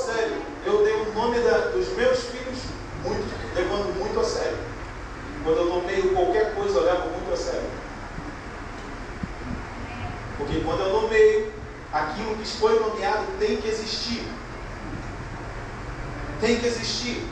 [0.00, 0.42] sério.
[0.64, 2.58] Eu dei o nome da, dos meus filhos
[3.04, 4.58] muito, levando muito a sério.
[5.44, 7.70] Quando eu nomeio qualquer coisa, eu levo muito a sério.
[10.36, 11.52] Porque quando eu nomeio,
[11.92, 14.26] aquilo que foi nomeado tem que existir.
[16.40, 17.26] Tem que existir.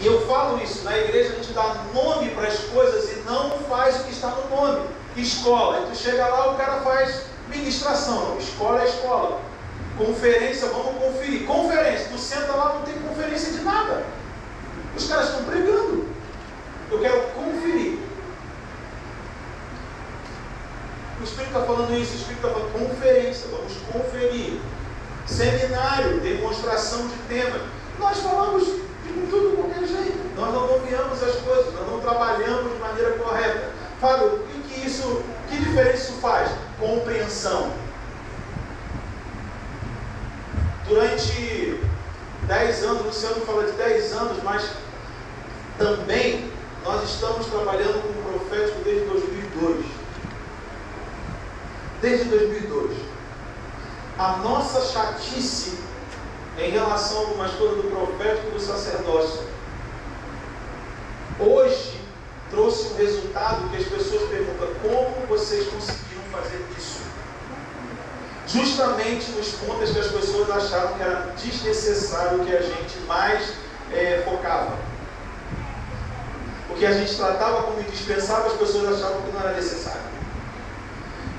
[0.00, 3.50] E eu falo isso, na igreja a gente dá nome para as coisas e não
[3.68, 4.88] faz o que está no nome.
[5.16, 8.36] Escola, aí tu chega lá, o cara faz ministração.
[8.38, 9.51] Escola é escola.
[10.04, 11.46] Conferência, vamos conferir.
[11.46, 14.04] Conferência, tu senta lá, não tem conferência de nada.
[14.96, 16.06] Os caras estão pregando.
[16.90, 17.98] Eu quero conferir.
[21.20, 24.60] O Espírito está falando isso, o Espírito está falando conferência, vamos conferir.
[25.24, 27.60] Seminário, demonstração de tema.
[27.98, 30.18] Nós falamos de tudo de qualquer jeito.
[30.36, 33.70] Nós não nomeamos as coisas, nós não trabalhamos de maneira correta.
[34.00, 36.50] Fábio, o que, isso, que diferença isso faz?
[36.80, 37.70] Compreensão.
[40.92, 41.80] Durante
[42.46, 44.72] 10 anos, Luciano fala de 10 anos, mas
[45.78, 46.52] também
[46.84, 49.86] nós estamos trabalhando com o profético desde 2002.
[52.02, 52.98] Desde 2002.
[54.18, 55.78] A nossa chatice
[56.58, 59.44] em relação a algumas coisas do profético e do sacerdócio.
[61.40, 62.02] Hoje
[62.50, 67.01] trouxe um resultado que as pessoas perguntam: como vocês conseguiram fazer isso?
[68.52, 73.54] Justamente nos pontos que as pessoas achavam que era desnecessário que a gente mais
[73.90, 74.76] é, focava.
[76.68, 80.02] O que a gente tratava como indispensável, as pessoas achavam que não era necessário.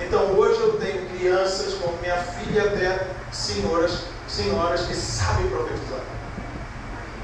[0.02, 6.02] Então hoje eu tenho crianças, como minha filha até senhoras, senhoras que sabem profetizar,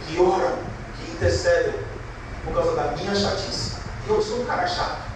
[0.07, 0.57] que oram,
[0.97, 1.73] que intercedem
[2.45, 3.73] por causa da minha chatice.
[4.07, 5.08] Eu sou um cara chato.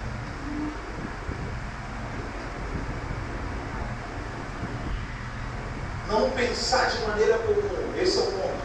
[6.08, 8.64] Não pensar de maneira comum, esse é o ponto.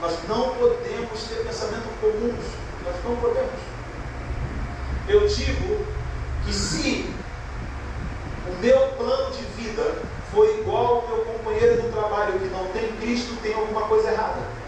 [0.00, 2.44] Nós não podemos ter pensamentos comuns.
[2.84, 3.60] Nós não podemos.
[5.06, 5.86] Eu digo
[6.44, 7.14] que se
[8.46, 9.96] o meu plano de vida
[10.32, 14.59] foi igual ao meu companheiro do trabalho que não tem Cristo, tem alguma coisa errada.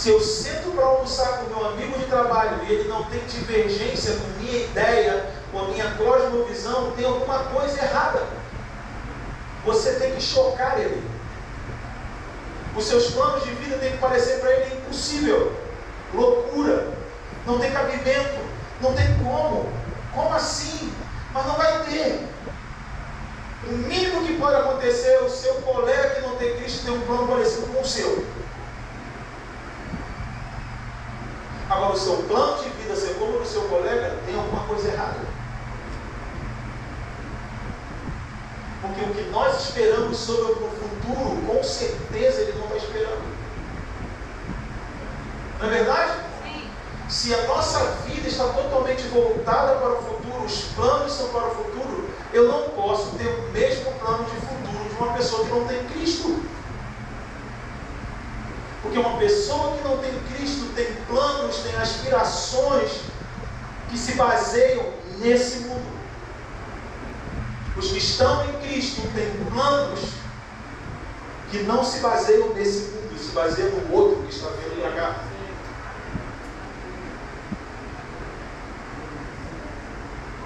[0.00, 4.14] Se eu sento para almoçar com meu amigo de trabalho e ele não tem divergência
[4.14, 8.26] com minha ideia, com a minha cosmovisão, tem alguma coisa errada.
[9.66, 11.06] Você tem que chocar ele.
[12.74, 15.54] Os seus planos de vida têm que parecer para ele impossível,
[16.14, 16.88] loucura,
[17.44, 18.38] não tem cabimento,
[18.80, 19.70] não tem como.
[20.14, 20.94] Como assim?
[21.34, 22.26] Mas não vai ter.
[23.68, 27.02] O mínimo que pode acontecer é o seu colega que não tem Cristo ter um
[27.02, 28.39] plano parecido com o seu.
[31.80, 35.16] Agora, o seu plano de vida ser como do seu colega, tem alguma coisa errada.
[38.82, 43.22] Porque o que nós esperamos sobre o futuro, com certeza ele não está esperando.
[45.58, 46.12] Não é verdade?
[46.42, 46.70] Sim.
[47.08, 51.54] Se a nossa vida está totalmente voltada para o futuro, os planos são para o
[51.54, 55.66] futuro, eu não posso ter o mesmo plano de futuro de uma pessoa que não
[55.66, 56.42] tem Cristo.
[58.82, 63.00] Porque uma pessoa que não tem Cristo tem planos, tem aspirações
[63.90, 64.86] que se baseiam
[65.18, 66.00] nesse mundo.
[67.76, 70.00] Os que estão em Cristo têm planos
[71.50, 75.24] que não se baseiam nesse mundo, se baseiam no outro que está vindo para cá.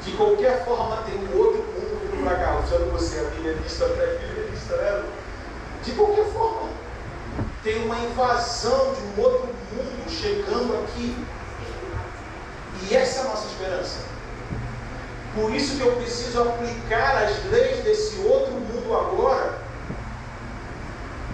[0.02, 2.60] De qualquer forma, tem um outro mundo vindo para cá.
[2.64, 5.04] Usando você, a milenista, pré-milenista, né?
[5.82, 6.68] De qualquer forma,
[7.64, 11.16] tem uma invasão de um outro mundo chegando aqui.
[12.82, 14.00] E essa é a nossa esperança.
[15.34, 19.58] Por isso que eu preciso aplicar as leis desse outro mundo agora.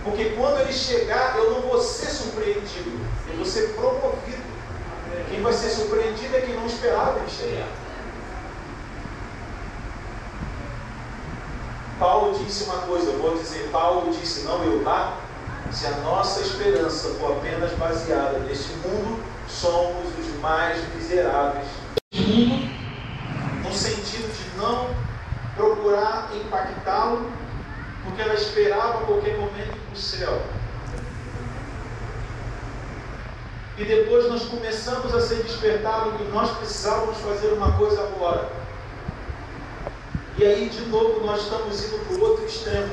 [0.04, 2.98] Porque quando ele chegar, eu não vou ser surpreendido,
[3.28, 4.50] eu vou ser promovido.
[5.28, 7.68] Quem vai ser surpreendido é quem não esperava ele chegar.
[11.98, 15.18] Paulo disse uma coisa, eu vou dizer, Paulo disse, não eu lá,
[15.72, 21.66] se a nossa esperança for apenas baseada neste mundo, somos os mais miseráveis
[22.12, 22.70] do mundo
[23.64, 24.88] no sentido de não
[25.54, 27.30] procurar impactá-lo,
[28.04, 30.42] porque ela esperava a qualquer momento para o céu.
[33.78, 38.50] E depois nós começamos a ser despertados que nós precisávamos fazer uma coisa agora.
[40.36, 42.92] E aí, de novo, nós estamos indo para o outro extremo,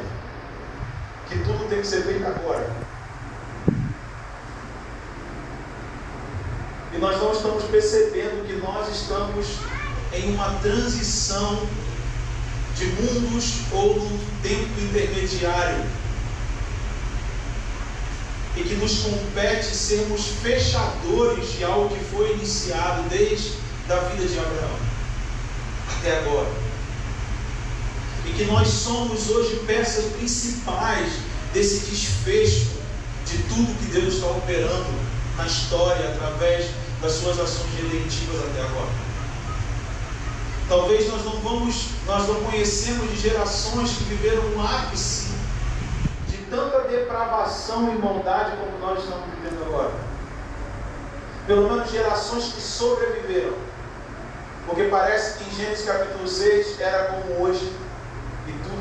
[1.30, 2.70] que tudo tem que ser feito agora.
[6.94, 9.58] E nós não estamos percebendo que nós estamos
[10.14, 11.68] em uma transição
[12.76, 15.86] de mundos ou no tempo intermediário.
[18.56, 23.54] E que nos compete sermos fechadores de algo que foi iniciado desde
[23.90, 24.88] a vida de Abraão
[26.00, 26.67] até agora.
[28.28, 31.14] E que nós somos hoje peças principais
[31.54, 32.68] desse desfecho
[33.26, 34.86] de tudo que Deus está operando
[35.38, 36.68] na história através
[37.02, 39.08] das suas ações redentivas até agora.
[40.68, 45.30] Talvez nós não vamos, nós não conhecemos de gerações que viveram um ápice
[46.28, 49.94] de tanta depravação e maldade como nós estamos vivendo agora.
[51.46, 53.54] Pelo menos gerações que sobreviveram.
[54.66, 57.72] Porque parece que em Gênesis capítulo 6 era como hoje,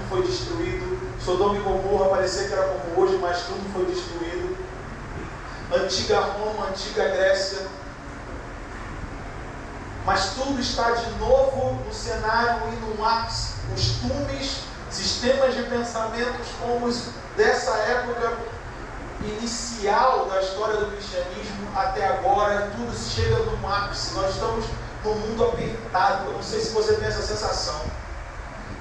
[0.08, 0.97] foi destruído.
[1.23, 4.56] Sodoma e Gomorra parecia que era como hoje, mas tudo foi destruído.
[5.73, 7.67] Antiga Roma, antiga Grécia,
[10.05, 13.55] mas tudo está de novo no cenário e no ápice.
[13.73, 14.61] Costumes,
[14.91, 18.38] sistemas de pensamentos como os dessa época
[19.20, 24.14] inicial da história do cristianismo até agora, tudo chega no ápice.
[24.14, 24.64] Nós estamos
[25.05, 26.26] num mundo apertado.
[26.26, 27.81] Eu não sei se você tem essa sensação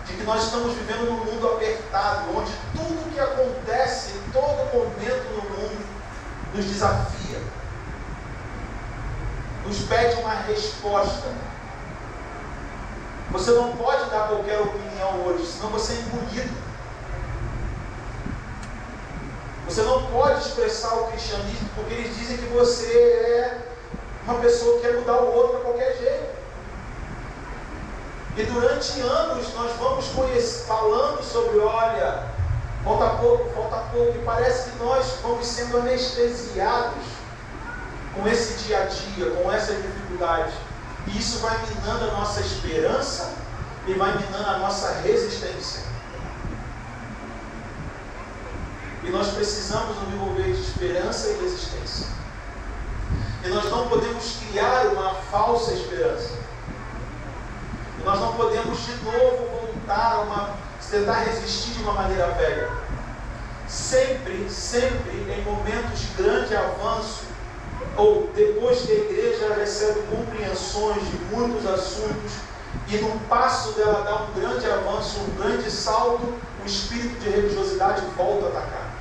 [0.06, 5.26] de que nós estamos vivendo num mundo apertado, onde tudo que acontece em todo momento
[5.34, 5.86] no mundo
[6.54, 7.16] nos desafia
[9.66, 11.28] nos pede uma resposta.
[13.32, 16.56] Você não pode dar qualquer opinião hoje, senão você é engolido.
[19.68, 23.62] Você não pode expressar o cristianismo porque eles dizem que você é
[24.24, 26.35] uma pessoa que quer mudar o outro a qualquer jeito.
[28.38, 30.08] E durante anos nós vamos
[30.68, 32.26] falando sobre, olha,
[32.84, 37.04] falta pouco, falta pouco, e parece que nós vamos sendo anestesiados
[38.14, 40.54] com esse dia a dia, com essas dificuldades.
[41.08, 43.34] E isso vai minando a nossa esperança
[43.88, 45.84] e vai minando a nossa resistência.
[49.04, 52.08] E nós precisamos nos envolver de esperança e resistência.
[53.46, 56.45] E nós não podemos criar uma falsa esperança.
[58.06, 60.56] Nós não podemos de novo voltar a uma.
[60.92, 62.70] tentar resistir de uma maneira velha.
[63.68, 67.24] Sempre, sempre, em momentos de grande avanço,
[67.98, 72.34] ou depois que a igreja recebe compreensões de muitos assuntos
[72.88, 78.06] e no passo dela dá um grande avanço, um grande salto, o espírito de religiosidade
[78.16, 78.94] volta a atacar.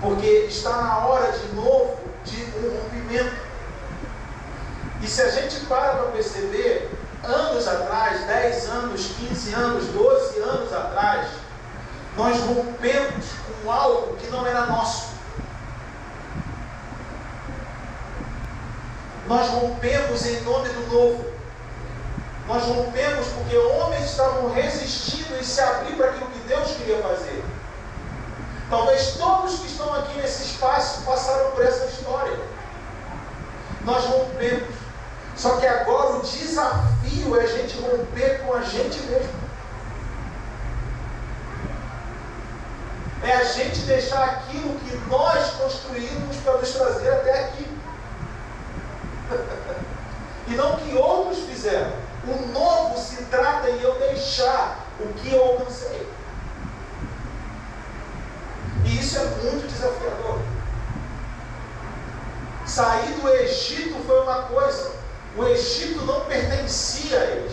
[0.00, 3.47] Porque está na hora de novo de um rompimento.
[5.02, 6.90] E se a gente para para perceber,
[7.24, 11.28] anos atrás, 10 anos, 15 anos, 12 anos atrás,
[12.16, 13.26] nós rompemos
[13.62, 15.08] com algo que não era nosso.
[19.26, 21.24] Nós rompemos em nome do novo.
[22.46, 27.44] Nós rompemos porque homens estavam resistindo e se abrir para aquilo que Deus queria fazer.
[28.70, 32.38] Talvez todos que estão aqui nesse espaço passaram por essa história.
[33.84, 34.77] Nós rompemos.
[35.38, 39.48] Só que agora o desafio é a gente romper com a gente mesmo.
[43.22, 47.66] É a gente deixar aquilo que nós construímos para nos trazer até aqui
[50.48, 51.92] e não que outros fizeram.
[52.26, 56.12] O novo se trata em eu deixar o que eu alcancei.
[58.84, 60.40] E isso é muito desafiador.
[62.66, 64.97] Sair do Egito foi uma coisa,
[65.38, 67.52] o Egito não pertencia a eles.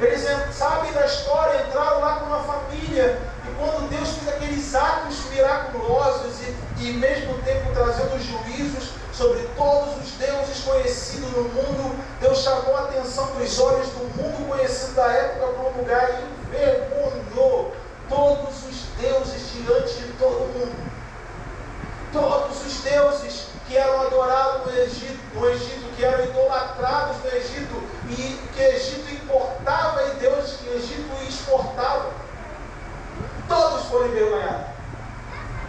[0.00, 5.24] Eles sabem da história, entraram lá com uma família, e quando Deus fez aqueles atos
[5.30, 11.98] miraculosos e, e mesmo tempo trazendo juízos, sobre todos os deuses conhecidos no mundo.
[12.20, 16.46] Deus chamou a atenção dos olhos do mundo conhecido da época para um lugar e
[16.46, 17.74] envergonhou
[18.08, 20.88] todos os deuses diante de todo mundo.
[22.12, 27.82] Todos os deuses que eram adorados no Egito, no Egito, que eram idolatrados no Egito,
[28.08, 32.10] e que Egito importava e deuses que Egito exportava.
[33.46, 34.66] Todos foram envergonhados.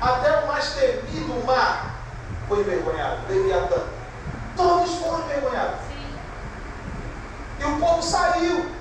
[0.02, 1.96] Até o mais temido mar
[2.48, 3.82] foi envergonhado, Leviatã.
[4.56, 5.80] Todos foram envergonhados.
[7.60, 8.72] E o povo saiu.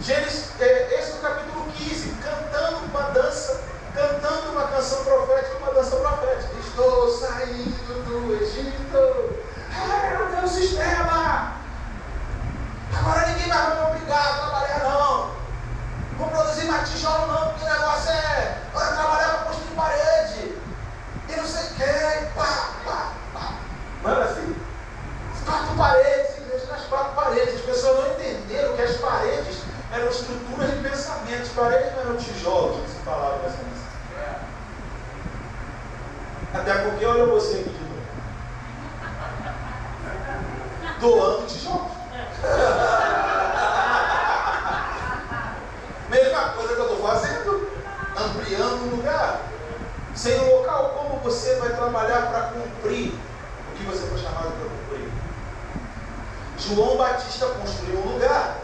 [0.00, 3.62] Gênesis, é, esse é o capítulo 15, cantando uma dança,
[3.94, 6.54] cantando uma canção profética, uma dança profética.
[6.60, 9.40] Estou saindo do Egito.
[9.72, 11.54] Ai meu sistema!
[12.96, 15.30] Agora ninguém mais vai me obrigar a trabalhar, não.
[16.18, 18.58] Vou produzir mais tijolo, não, porque o negócio é.
[18.74, 20.58] Olha, trabalhar para construir parede.
[21.28, 24.10] E não sei o que, e pá, pá, pá.
[24.10, 24.56] Era assim?
[25.34, 27.54] As quatro paredes, igreja nas quatro paredes.
[27.54, 28.10] As pessoas não
[29.92, 33.90] eram estruturas de pensamentos, paredes não eram tijolos, que se falava nessa mensagem.
[36.54, 38.00] Até porque olha você aqui de novo.
[41.00, 41.92] Doando tijolos.
[46.08, 47.70] Mesma coisa que eu estou fazendo,
[48.16, 49.40] ampliando o lugar.
[50.14, 54.68] Sem o local, como você vai trabalhar para cumprir o que você foi chamado para
[54.68, 55.08] cumprir?
[56.58, 58.59] João Batista construiu um lugar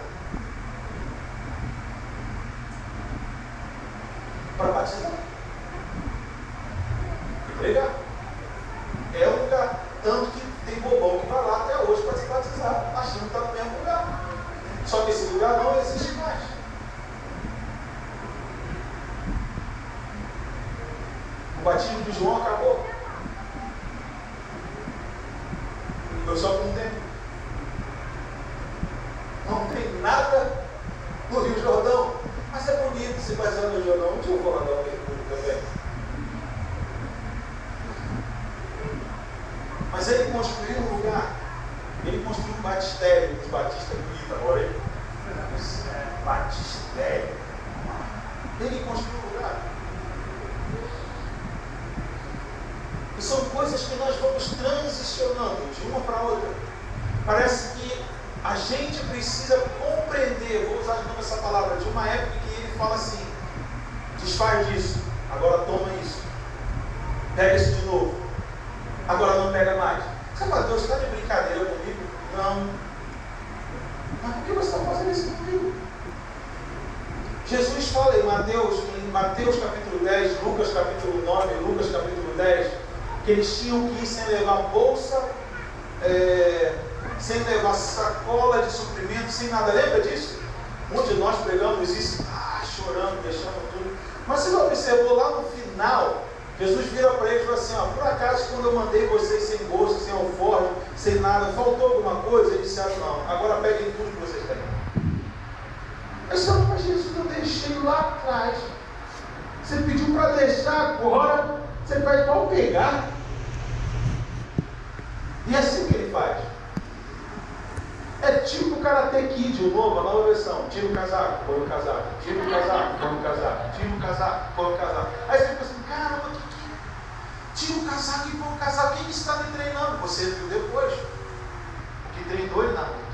[127.96, 128.02] que...
[128.02, 128.96] tira o casaco e põe o casaco.
[128.96, 129.98] Quem está me treinando?
[129.98, 130.92] Você viu depois.
[130.92, 133.06] O que treinou ele na luta.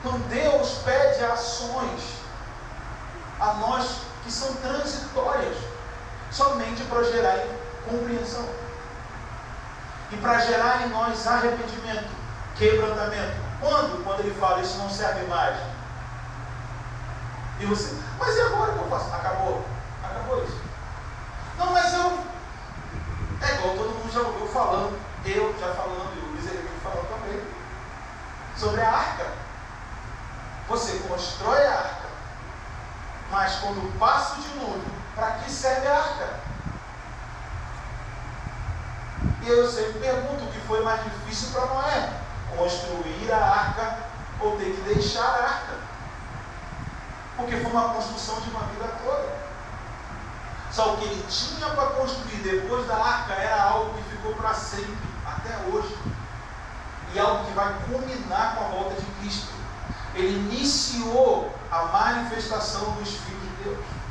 [0.00, 2.22] Então Deus pede ações
[3.38, 5.56] a nós que são transitórias,
[6.30, 7.38] somente para gerar
[7.88, 8.48] compreensão
[10.12, 12.10] e para gerar em nós arrependimento,
[12.56, 13.36] quebrantamento.
[13.60, 14.04] Quando?
[14.04, 15.56] Quando ele fala isso não serve mais.
[17.60, 19.14] E você, mas e agora que eu faço?
[19.14, 19.64] Acabou.
[20.02, 20.60] Acabou isso.
[21.58, 22.18] Não, mas eu.
[23.40, 27.08] É igual todo mundo já ouviu falando, eu já falando, e o Luiz Henrique falando
[27.08, 27.42] também,
[28.56, 29.26] sobre a arca.
[30.68, 32.08] Você constrói a arca,
[33.30, 36.40] mas quando passa o dilúvio, para que serve a arca?
[39.42, 42.12] E eu sempre pergunto o que foi mais difícil para Noé:
[42.56, 43.98] construir a arca
[44.40, 45.74] ou ter que deixar a arca.
[47.36, 49.31] Porque foi uma construção de uma vida toda.
[50.72, 54.54] Só o que ele tinha para construir depois da arca era algo que ficou para
[54.54, 55.96] sempre, até hoje.
[57.14, 59.52] E algo que vai culminar com a volta de Cristo.
[60.14, 64.02] Ele iniciou a manifestação dos filhos de Deus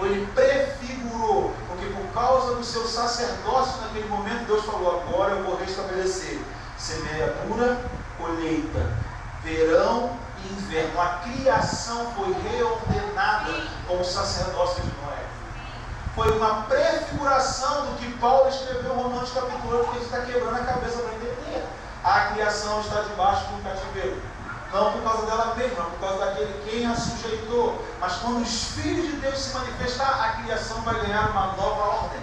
[0.00, 5.44] ou ele prefigurou, porque por causa do seu sacerdócio naquele momento, Deus falou: agora eu
[5.44, 6.40] vou restabelecer
[6.78, 7.78] semeadura,
[8.16, 8.96] colheita,
[9.44, 11.00] verão e inverno.
[11.00, 15.09] A criação foi reordenada com o sacerdócio de Noé.
[16.14, 20.56] Foi uma prefiguração do que Paulo escreveu em Romanos capítulo 8, que ele está quebrando
[20.56, 21.68] a cabeça para entender.
[22.02, 24.20] A criação está debaixo do cativeiro
[24.72, 27.84] não por causa dela mesma, por causa daquele quem a sujeitou.
[28.00, 32.20] Mas quando os filhos de Deus se manifestar, a criação vai ganhar uma nova ordem.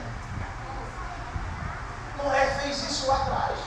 [2.23, 3.59] Noé fez isso lá atrás.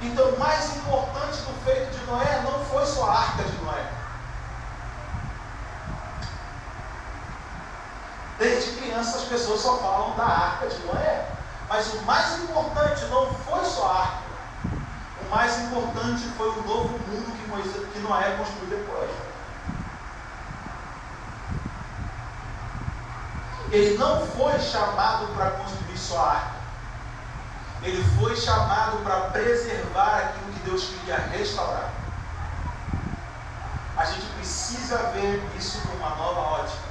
[0.00, 3.97] Então, mais importante do feito de Noé não foi só a arca de Noé.
[8.38, 11.26] Desde criança as pessoas só falam da arca de Noé.
[11.68, 14.28] Mas o mais importante não foi só a arca
[15.28, 19.10] o mais importante foi o novo mundo que, Noé construiu depois.
[23.70, 26.56] Ele não foi chamado para construir só a arca.
[27.82, 31.90] Ele foi chamado para preservar aquilo que Deus queria restaurar.
[33.98, 36.87] A gente precisa ver isso com uma nova ótica.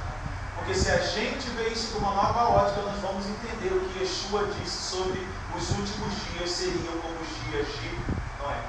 [0.68, 4.00] Porque se a gente vê isso com uma nova ótica, nós vamos entender o que
[4.00, 7.98] Yeshua disse sobre os últimos dias seriam como os dias de
[8.38, 8.60] Noé.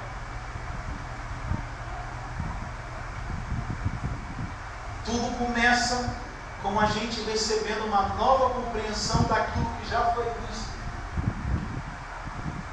[5.04, 6.16] Tudo começa
[6.62, 10.70] com a gente recebendo uma nova compreensão daquilo que já foi visto.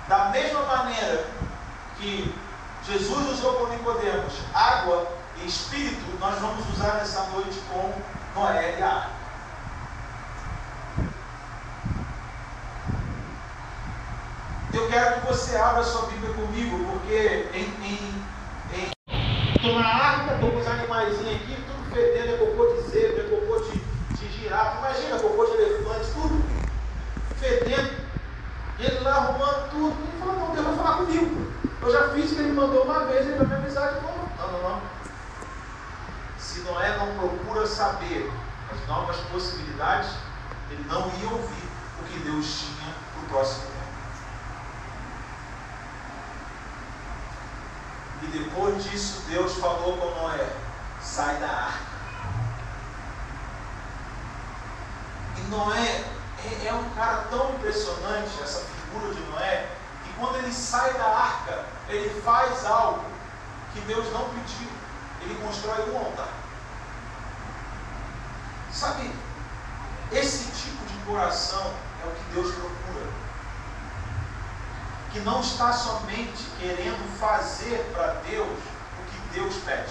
[0.07, 1.29] Da mesma maneira
[1.97, 2.33] que
[2.85, 5.05] Jesus usou com Nicodemos água
[5.35, 7.93] e espírito, nós vamos usar nessa noite com
[8.33, 9.16] Noé e a água.
[14.77, 18.95] Eu quero que você abra sua Bíblia comigo, porque em, em,
[19.55, 23.27] estou na arca, estou com os animais aqui, tudo fedendo, é cocô de zebra, é
[23.27, 23.79] cocô de,
[24.13, 26.43] de girafa, imagina, cocô de elefante, tudo
[27.39, 28.07] fedendo.
[28.77, 29.95] Ele lá arrumando tudo.
[29.99, 31.51] Ele falou, não, Deus vai falar comigo.
[31.81, 34.29] Eu já fiz o que ele mandou uma vez, ele vai me avisar de novo.
[34.37, 34.81] Não, não, não.
[36.37, 38.31] Se Noé não procura saber
[38.71, 40.11] as novas possibilidades,
[40.69, 41.67] ele não ia ouvir
[41.99, 43.77] o que Deus tinha para o próximo tempo.
[48.23, 48.27] E
[48.77, 50.47] disso, Deus falou com Noé:
[51.01, 51.97] sai da arca.
[55.37, 56.03] E Noé
[56.45, 59.69] é, é um cara tão impressionante, essa figura de Noé,
[60.03, 63.05] que quando ele sai da arca, ele faz algo
[63.73, 64.69] que Deus não pediu.
[65.21, 66.29] Ele constrói um altar.
[68.71, 69.11] Sabe,
[70.11, 72.86] esse tipo de coração é o que Deus procura.
[75.17, 79.89] Que não está somente querendo fazer para Deus o que Deus pede.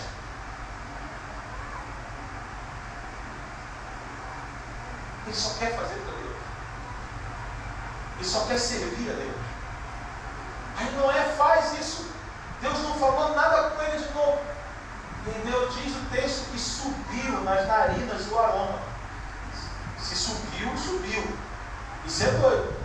[5.27, 6.37] Ele só quer fazer para Deus.
[8.15, 9.37] Ele só quer servir a Deus.
[10.77, 12.09] Aí Noé faz isso.
[12.61, 14.39] Deus não falou nada com ele de novo.
[15.27, 15.69] Entendeu?
[15.71, 18.79] Diz o texto que subiu nas narinas o aroma.
[19.99, 21.37] Se subiu, subiu.
[22.05, 22.76] Isso é doido.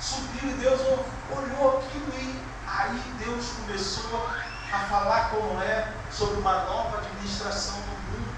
[0.00, 4.28] Subiu e Deus olhou aquilo e aí Deus começou
[4.72, 8.28] a falar com Noé sobre uma nova administração do mundo.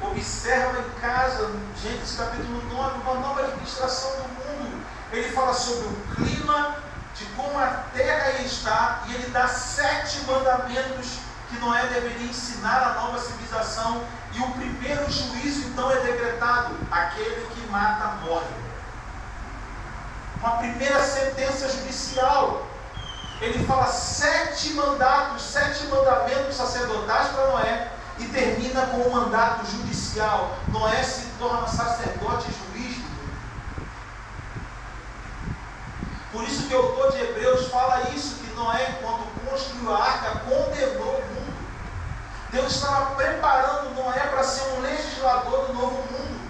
[0.00, 4.84] Observa em casa, Gênesis capítulo 9, uma nova administração do mundo.
[5.12, 6.78] Ele fala sobre o clima,
[7.14, 12.94] de como a terra está, e ele dá sete mandamentos que Noé deveria ensinar à
[12.94, 14.04] nova civilização.
[14.32, 18.65] E o primeiro juízo então é decretado: aquele que mata morre.
[20.40, 22.66] Uma primeira sentença judicial.
[23.40, 29.66] Ele fala sete mandatos, sete mandamentos sacerdotais para Noé e termina com o um mandato
[29.66, 30.56] judicial.
[30.68, 32.96] Noé se torna sacerdote e juiz.
[36.32, 40.40] Por isso que o autor de Hebreus fala isso, que Noé, quando construiu a arca,
[40.40, 41.56] condenou o mundo.
[42.50, 46.40] Deus estava preparando Noé para ser um legislador do novo mundo.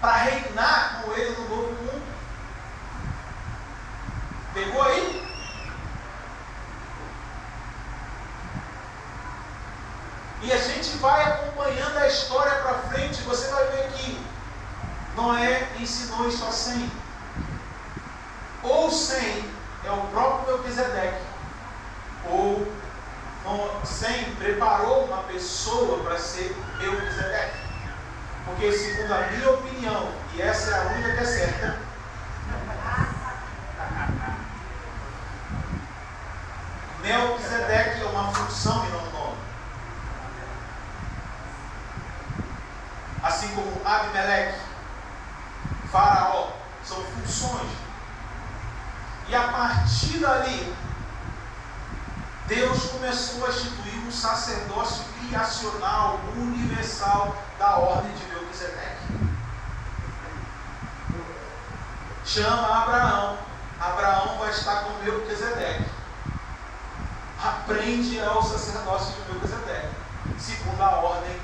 [0.00, 1.67] Para reinar com ele no novo.
[4.58, 5.24] Pegou aí?
[10.42, 14.20] E a gente vai acompanhando a história para frente, você vai ver que
[15.14, 16.90] Noé ensinou isso a 100.
[18.64, 19.44] Ou 100
[19.84, 21.22] é o próprio Melquisedeque,
[22.28, 22.66] ou
[23.84, 27.58] 100 preparou uma pessoa para ser Melquisedeque.
[28.44, 31.87] Porque, segundo a minha opinião, e essa é a única que é certa,
[37.08, 39.38] Melquisedeque é uma função e não um nome.
[43.22, 44.60] Assim como Abimeleque,
[45.90, 46.50] Faraó,
[46.84, 47.70] são funções.
[49.26, 50.76] E a partir dali,
[52.46, 58.98] Deus começou a instituir um sacerdócio criacional, universal, da ordem de Melquisedeque.
[62.26, 63.38] Chama Abraão.
[63.80, 65.97] Abraão vai estar com Melquisedeque.
[67.42, 69.94] Aprende ao sacerdócio de Melquisedeque,
[70.38, 71.40] segundo a ordem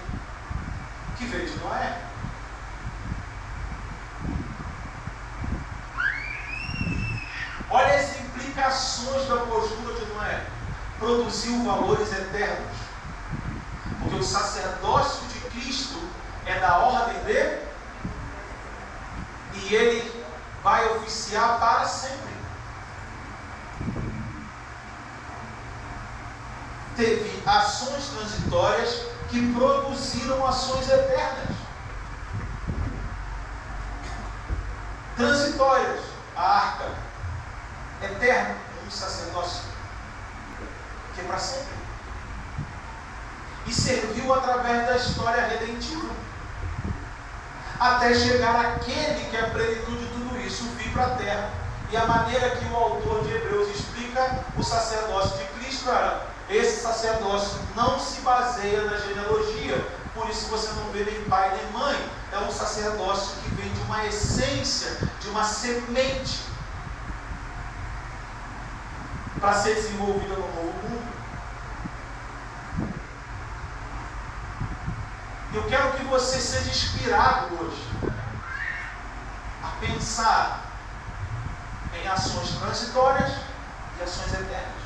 [1.17, 2.01] que veio de Noé.
[7.71, 10.47] Olha as implicações da postura de Noé.
[10.99, 12.77] Produziu valores eternos.
[14.01, 15.99] Porque o sacerdócio de Cristo
[16.47, 17.65] é da ordem de
[19.57, 20.25] e ele
[20.63, 22.34] vai oficiar para sempre.
[26.97, 31.57] Teve ações transitórias que produziram ações eternas.
[35.17, 36.01] Transitórias,
[36.37, 36.91] a arca,
[38.03, 39.63] eterno, um sacerdócio,
[41.15, 41.75] que é para sempre.
[43.67, 46.11] e serviu através da história redentiva.
[47.81, 51.51] Até chegar aquele que é a plenitude de tudo isso vir para a terra.
[51.91, 56.83] E a maneira que o autor de Hebreus explica o sacerdócio de Cristo era: esse
[56.83, 59.81] sacerdócio não se baseia na genealogia,
[60.13, 62.11] por isso você não vê nem pai nem mãe.
[62.33, 66.41] É um sacerdócio que vem de uma essência, de uma semente
[69.41, 71.15] para ser desenvolvida no novo mundo.
[75.55, 77.89] Eu quero que você seja inspirado hoje
[79.63, 80.65] a pensar
[81.95, 83.33] em ações transitórias
[83.99, 84.84] e ações eternas.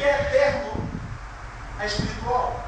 [0.00, 0.88] Que é eterno
[1.78, 2.66] é espiritual.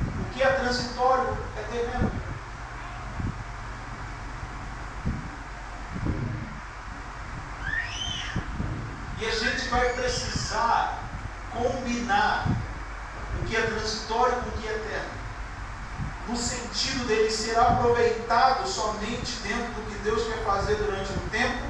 [0.00, 2.10] O que é transitório é terreno.
[9.20, 10.98] E a gente vai precisar
[11.52, 12.48] combinar
[13.40, 15.10] o que é transitório com o que é eterno.
[16.26, 21.64] No sentido dele ser aproveitado somente dentro do que Deus quer fazer durante um tempo.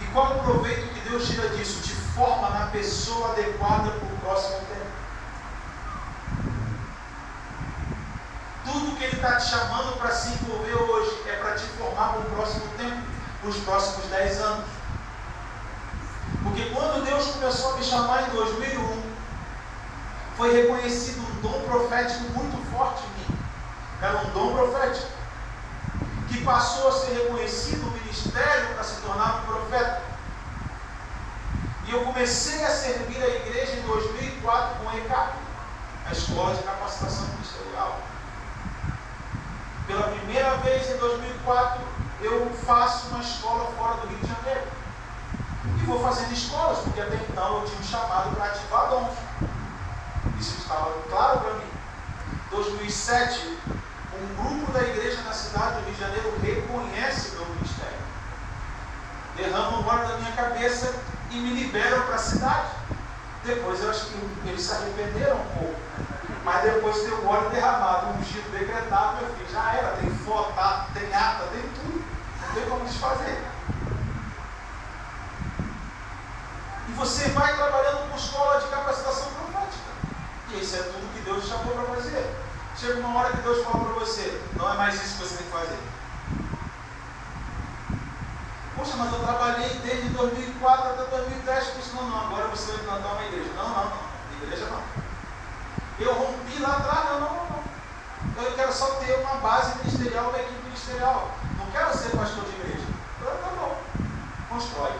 [0.00, 1.80] E qual o proveito que Deus tira disso?
[1.80, 4.86] De forma na pessoa adequada para o próximo tempo.
[8.64, 12.20] Tudo que Ele está te chamando para se envolver hoje é para te formar para
[12.20, 13.02] o próximo tempo,
[13.40, 14.66] para os próximos 10 anos.
[16.42, 19.02] Porque quando Deus começou a me chamar em 2001,
[20.38, 23.38] foi reconhecido um dom profético muito forte em mim.
[24.00, 25.16] Era um dom profético.
[26.28, 30.15] Que passou a ser reconhecido o ministério para se tornar um profeta.
[31.86, 35.34] E eu comecei a servir a igreja em 2004 com a ECAP,
[36.04, 38.00] a Escola de Capacitação Ministerial.
[39.86, 41.80] Pela primeira vez em 2004,
[42.22, 44.66] eu faço uma escola fora do Rio de Janeiro.
[45.80, 49.16] E vou fazendo escolas, porque até então eu tinha um chamado para ativar dons.
[50.40, 51.70] Isso estava claro para mim.
[52.50, 53.58] 2007,
[54.12, 57.98] um grupo da igreja na cidade do Rio de Janeiro reconhece o meu ministério.
[59.36, 60.92] Derramam o óleo da minha cabeça
[61.30, 62.68] e me liberam para a cidade.
[63.44, 65.76] Depois eu acho que eles se arrependeram um pouco.
[66.44, 70.54] Mas depois tem o óleo derramado, um ungido decretado, meu filho, já era, tem foto,
[70.94, 72.04] tem ata, tem tudo.
[72.40, 73.44] Não tem como desfazer.
[76.88, 79.90] E você vai trabalhando com escola de capacitação profética.
[80.50, 82.36] E isso é tudo que Deus chamou para fazer.
[82.76, 85.46] Chega uma hora que Deus fala para você, não é mais isso que você tem
[85.46, 85.78] que fazer.
[88.76, 91.96] Poxa, mas eu trabalhei desde 2004 até 2010 com isso.
[91.96, 93.50] Não, não, agora você vai plantar uma igreja.
[93.56, 94.42] Não, não, não.
[94.42, 94.82] Igreja não.
[95.98, 98.44] Eu rompi lá atrás, não, não, não.
[98.44, 101.30] Eu quero só ter uma base ministerial, uma equipe ministerial.
[101.58, 102.86] Não quero ser pastor de igreja.
[103.18, 103.82] Então, tá bom.
[104.50, 104.92] Constrói.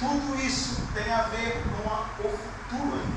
[0.00, 3.11] Tudo isso tem a ver com a, o futuro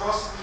[0.00, 0.37] ainda.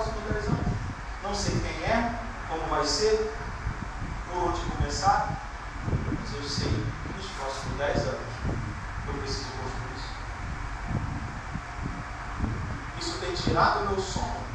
[0.00, 0.66] Próximos 10 anos.
[1.22, 3.34] Não sei quem é, como vai ser,
[4.32, 5.36] por onde começar,
[6.18, 8.20] mas eu sei que nos próximos 10 anos
[9.06, 10.12] eu preciso construir isso.
[12.98, 14.49] Isso tem tirado o meu sono.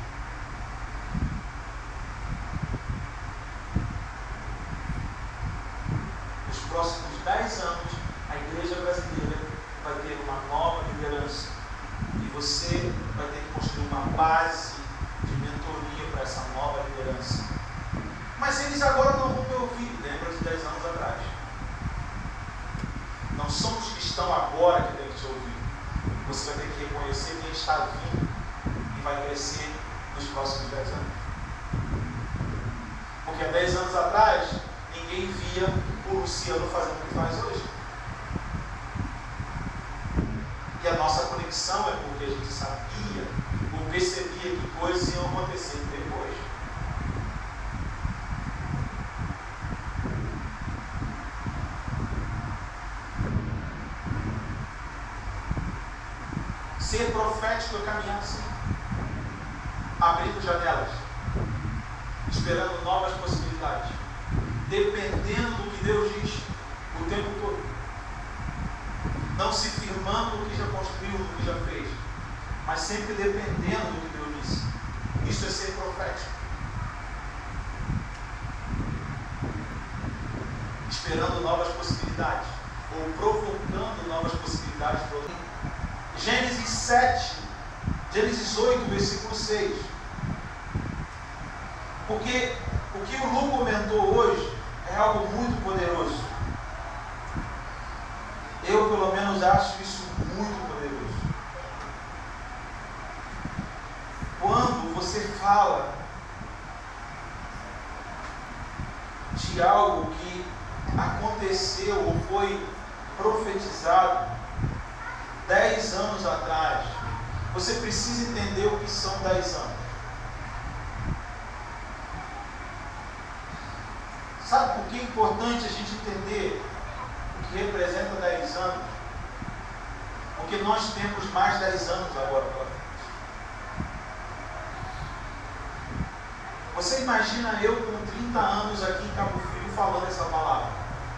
[138.45, 140.67] Anos aqui em Cabo Frio falando essa palavra?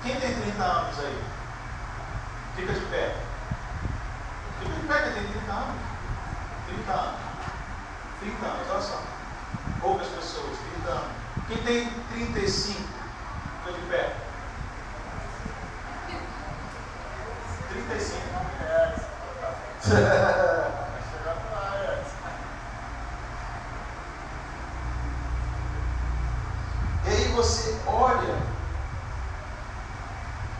[0.04, 1.24] Quem tem 30 anos aí?
[2.56, 3.16] Fica de pé.
[4.60, 5.76] Fica de pé, quem tem 30 anos?
[6.68, 7.20] 30 anos.
[8.20, 9.02] 30 anos, olha só.
[9.82, 11.12] Poucas pessoas, 30 anos.
[11.48, 12.82] Quem tem 35?
[13.64, 14.16] Fica de pé.
[17.70, 18.22] 35.
[27.08, 28.36] E aí você olha,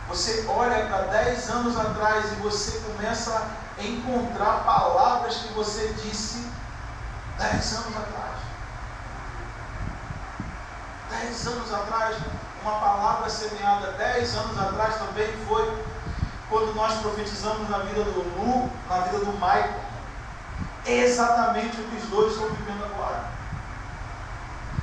[0.08, 0.44] você
[0.98, 3.32] para 10 anos atrás e você começa
[3.78, 6.50] a encontrar palavras que você disse
[7.38, 8.38] 10 anos atrás.
[11.10, 12.16] 10 anos atrás,
[12.62, 15.84] uma palavra semeada 10 anos atrás também foi
[16.48, 19.80] quando nós profetizamos na vida do Lu, na vida do Michael.
[20.84, 23.30] Exatamente o que os dois estão vivendo agora.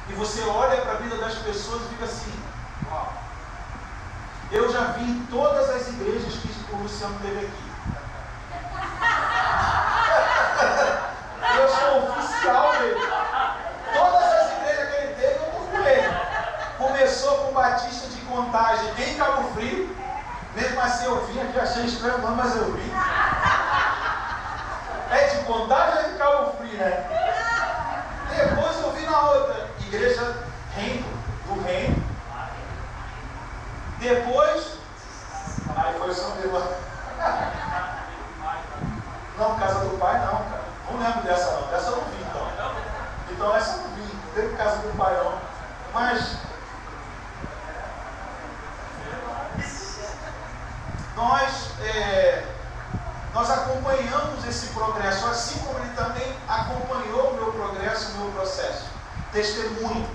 [0.07, 2.44] E você olha para a vida das pessoas e fica assim.
[4.51, 7.65] Eu já vi em todas as igrejas que o Luciano teve aqui.
[11.57, 12.99] Eu sou oficial dele.
[13.93, 16.03] Todas as igrejas que ele teve, eu procurei.
[16.77, 19.95] Começou com Batista de Contagem em Cabo Frio.
[20.55, 22.91] Mesmo assim eu vim aqui, achei estranho, mas eu vim.
[25.11, 27.05] É de Contagem ou é de Cabo Frio, né?
[28.29, 30.37] Depois eu vi na outra, igreja
[30.75, 31.07] Reino,
[31.47, 32.05] do Reino.
[34.07, 34.77] Depois,
[35.75, 36.35] aí foi o São.
[39.37, 40.63] Não, casa do pai não, cara.
[40.91, 41.67] Não lembro dessa não.
[41.69, 42.47] Dessa eu não vi então.
[43.31, 44.03] Então essa eu não vi.
[44.03, 45.39] Não teve casa do pai não.
[45.91, 46.37] Mas
[51.15, 52.45] nós, é,
[53.33, 58.85] nós acompanhamos esse progresso, assim como ele também acompanhou o meu progresso, o meu processo.
[59.31, 60.07] Testemunho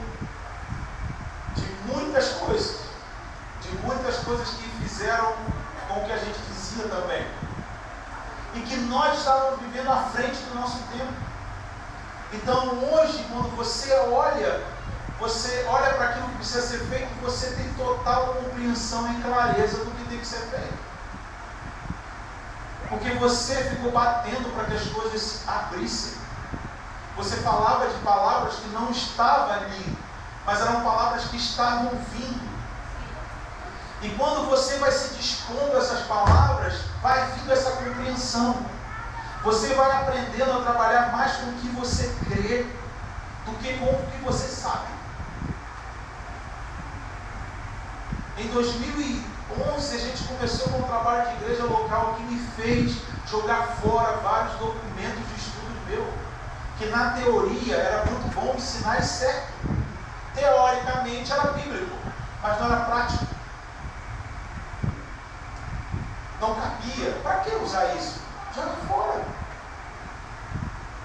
[1.56, 2.89] de muitas coisas,
[3.70, 5.32] de muitas coisas que fizeram
[5.88, 7.26] com o que a gente dizia também.
[8.54, 11.12] E que nós estávamos vivendo à frente do nosso tempo.
[12.32, 14.62] Então hoje, quando você olha,
[15.18, 19.90] você olha para aquilo que precisa ser feito, você tem total compreensão e clareza do
[19.92, 20.90] que tem que ser feito.
[22.88, 26.18] Porque você ficou batendo para que as coisas abrissem.
[27.16, 29.98] Você falava de palavras que não estavam ali,
[30.44, 32.49] mas eram palavras que estavam vindo.
[34.02, 38.64] E quando você vai se dispondo a essas palavras, vai vindo essa compreensão.
[39.42, 42.66] Você vai aprendendo a trabalhar mais com o que você crê
[43.44, 44.86] do que com o que você sabe.
[48.38, 53.76] Em 2011 a gente começou com um trabalho de igreja local que me fez jogar
[53.82, 56.06] fora vários documentos de estudo meu,
[56.78, 59.52] que na teoria era muito bom ensinar e certo.
[60.34, 61.94] Teoricamente era bíblico,
[62.42, 63.29] mas não era prático.
[66.40, 67.12] Não cabia.
[67.22, 68.20] Para que usar isso?
[68.54, 69.24] Joga fora.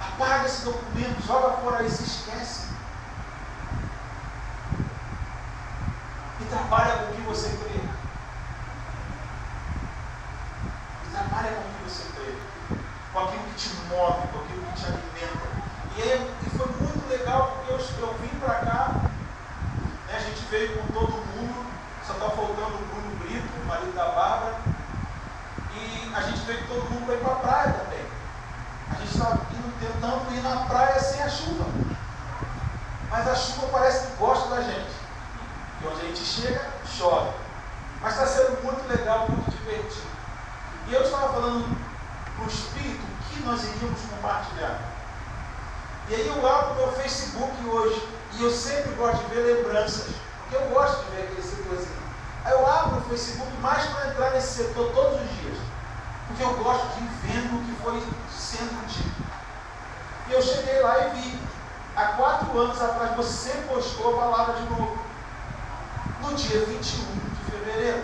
[0.01, 2.69] Apaga esse documento, joga fora e se esquece.
[6.39, 7.81] E trabalha com o que você crê.
[11.05, 12.35] E trabalha com o que você crê.
[13.11, 15.55] Com aquilo que te move, com aquilo que te alimenta.
[15.97, 18.95] E, aí, e foi muito legal porque eu, eu vim para cá,
[20.07, 21.65] né, a gente veio com todo mundo,
[22.05, 24.05] só está faltando o Bruno Brito, o marido da
[26.15, 28.06] a gente veio todo mundo para ir para a praia também.
[28.89, 29.38] A gente estava
[29.82, 31.65] tentando ir na praia sem a chuva.
[33.10, 34.95] Mas a chuva parece que gosta da gente.
[35.82, 37.32] E onde a gente chega, chove.
[38.01, 40.08] Mas está sendo muito legal, muito divertido.
[40.88, 41.78] E eu estava falando
[42.36, 44.80] para o Espírito que nós iríamos compartilhar.
[46.08, 50.15] E aí eu abro meu Facebook hoje e eu sempre gosto de ver lembranças.
[50.41, 52.06] Porque eu gosto de ver aquele setorzinho.
[52.45, 55.64] Aí eu abro o Facebook mais para entrar nesse setor todos os dias.
[56.27, 57.99] Porque eu gosto de ir vendo o que foi
[58.31, 59.23] sendo dito.
[60.27, 61.39] E eu cheguei lá e vi.
[61.95, 64.97] Há quatro anos atrás você postou a palavra de novo.
[66.21, 68.03] No dia 21 de fevereiro.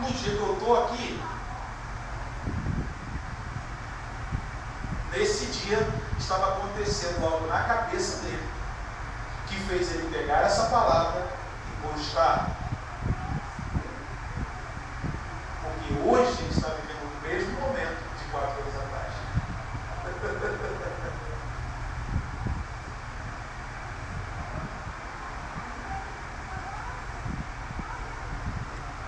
[0.00, 1.22] No dia que eu estou aqui,
[5.12, 5.86] nesse dia
[6.18, 8.48] estava acontecendo algo na cabeça dele
[9.46, 11.26] que fez ele pegar essa palavra
[11.68, 12.59] e postar.
[15.90, 19.12] Porque hoje está vivendo o mesmo momento de quatro anos atrás.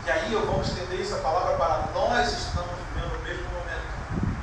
[0.05, 4.42] e aí eu vou estender essa palavra para nós estamos vivendo o mesmo momento.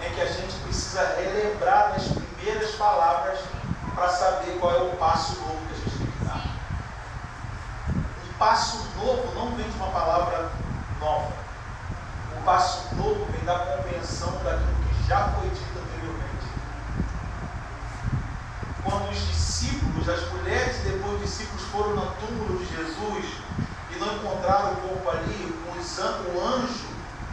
[0.00, 3.38] Em que a gente precisa relembrar das primeiras palavras
[3.94, 6.46] para saber qual é o passo novo que a gente tem que dar.
[7.94, 10.50] Um passo novo não vem de uma palavra
[11.02, 11.32] nova.
[12.30, 16.46] O passo novo vem da convenção daquilo que já foi dito anteriormente.
[18.84, 23.24] Quando os discípulos, as mulheres e depois os discípulos foram no túmulo de Jesus
[23.90, 25.62] e não encontraram o corpo ali,
[26.34, 26.86] o anjo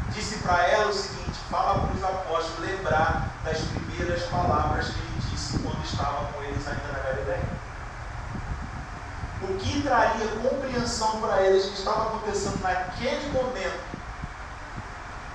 [0.09, 5.21] disse para ela o seguinte: fala para os apóstolos lembrar das primeiras palavras que ele
[5.31, 7.59] disse quando estava com eles ainda na Galileia.
[9.41, 13.88] O que traria compreensão para eles que estava acontecendo naquele momento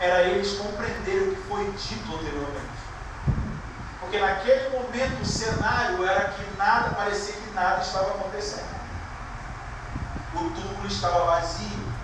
[0.04, 2.84] era eles compreenderem o que foi dito anteriormente.
[4.00, 8.74] Porque naquele momento o cenário era que nada, parecia que nada estava acontecendo.
[10.34, 11.94] O túmulo estava vazio.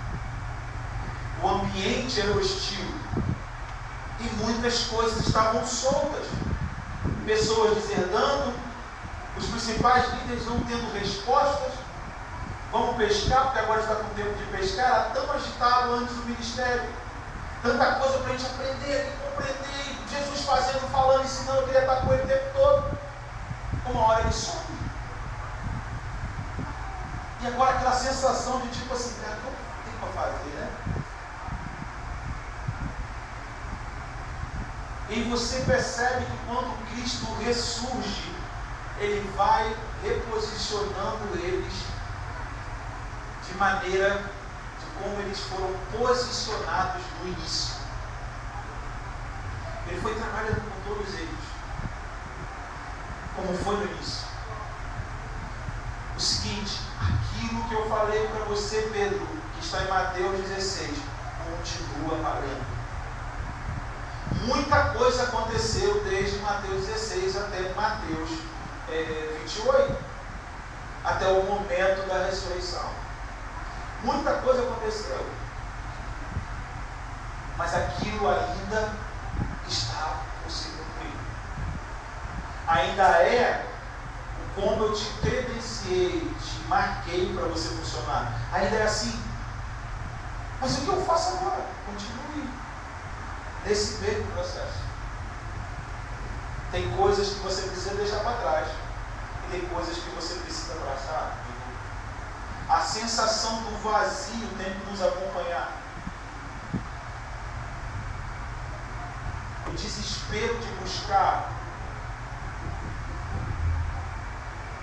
[1.42, 2.86] O ambiente era hostil.
[4.20, 6.26] E muitas coisas estavam soltas.
[7.26, 8.54] Pessoas deserdando,
[9.36, 11.74] os principais líderes não tendo respostas.
[12.72, 14.87] Vamos pescar, porque agora está com tempo de pescar.
[14.87, 16.88] Era tão agitado antes do ministério.
[17.63, 19.96] Tanta coisa para a gente aprender compreender.
[20.11, 22.98] Jesus fazendo, falando, ensinando, queria estar com ele o tempo todo.
[23.87, 24.81] Uma hora ele some.
[27.42, 30.71] E agora aquela sensação de tipo assim, cara, o que tem para fazer, né?
[35.08, 38.35] E você percebe que quando Cristo ressurge,
[38.98, 41.73] ele vai reposicionando eles
[43.46, 44.23] de maneira
[45.03, 47.75] como eles foram posicionados no início.
[49.87, 51.40] Ele foi trabalhando com todos eles,
[53.35, 54.29] como foi no início.
[56.17, 60.98] O seguinte, aquilo que eu falei para você, Pedro, que está em Mateus 16,
[61.51, 62.81] continua valendo.
[64.46, 68.31] Muita coisa aconteceu desde Mateus 16 até Mateus
[68.88, 69.96] é, 28,
[71.05, 73.10] até o momento da ressurreição.
[74.03, 75.27] Muita coisa aconteceu,
[77.59, 78.94] mas aquilo ainda
[79.69, 81.13] está por se cumprir.
[82.67, 83.67] Ainda é
[84.55, 88.33] como eu te credenciei, te marquei para você funcionar.
[88.53, 89.23] Ainda é assim.
[90.61, 91.67] Mas o que eu faço agora?
[91.87, 92.51] Continue
[93.65, 94.81] nesse mesmo processo.
[96.73, 98.69] Tem coisas que você precisa deixar para trás.
[99.46, 101.37] E tem coisas que você precisa abraçar.
[102.71, 105.73] A sensação do vazio tem que nos acompanhar.
[109.66, 111.50] O desespero de buscar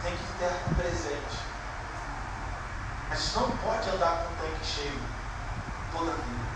[0.02, 1.38] tem que ter presente.
[3.10, 5.02] A gente não pode andar com o tanque cheio
[5.94, 6.48] toda a vida.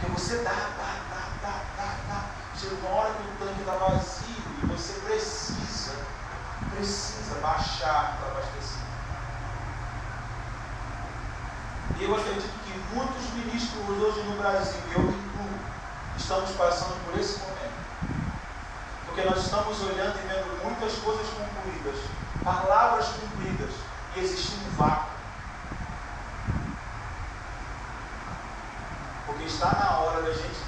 [0.00, 2.24] Porque você dá, dá, dá, dá, dá, dá.
[2.60, 5.96] Chega uma hora que o tanque está vazio e você precisa,
[6.74, 8.82] precisa baixar para abastecer.
[11.98, 15.58] E eu acredito que muitos ministros hoje no Brasil, eu incluo,
[16.16, 17.54] estamos passando por esse momento.
[19.06, 22.00] Porque nós estamos olhando e vendo muitas coisas concluídas,
[22.42, 23.74] palavras cumpridas,
[24.16, 25.14] e existe um vácuo.
[29.26, 30.64] Porque está na hora da gente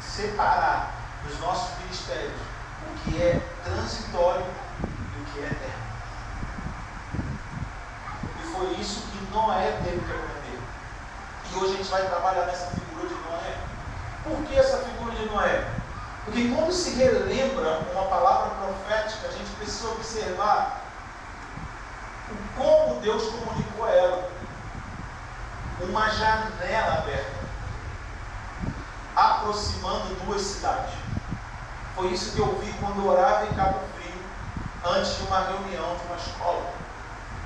[0.00, 0.94] separar
[1.24, 2.40] dos nossos ministérios
[2.82, 4.44] o que é transitório
[4.82, 5.82] e o que é eterno.
[8.40, 8.80] E foi
[9.32, 10.60] Noé teve que aprender.
[11.50, 13.56] E hoje a gente vai trabalhar nessa figura de Noé.
[14.24, 15.66] Por que essa figura de Noé?
[16.24, 20.82] Porque quando se relembra uma palavra profética, a gente precisa observar
[22.30, 24.30] o como Deus comunicou a ela.
[25.80, 27.40] Uma janela aberta,
[29.16, 30.94] aproximando duas cidades.
[31.96, 34.22] Foi isso que eu vi quando orava em Cabo Frio,
[34.84, 36.81] antes de uma reunião de uma escola.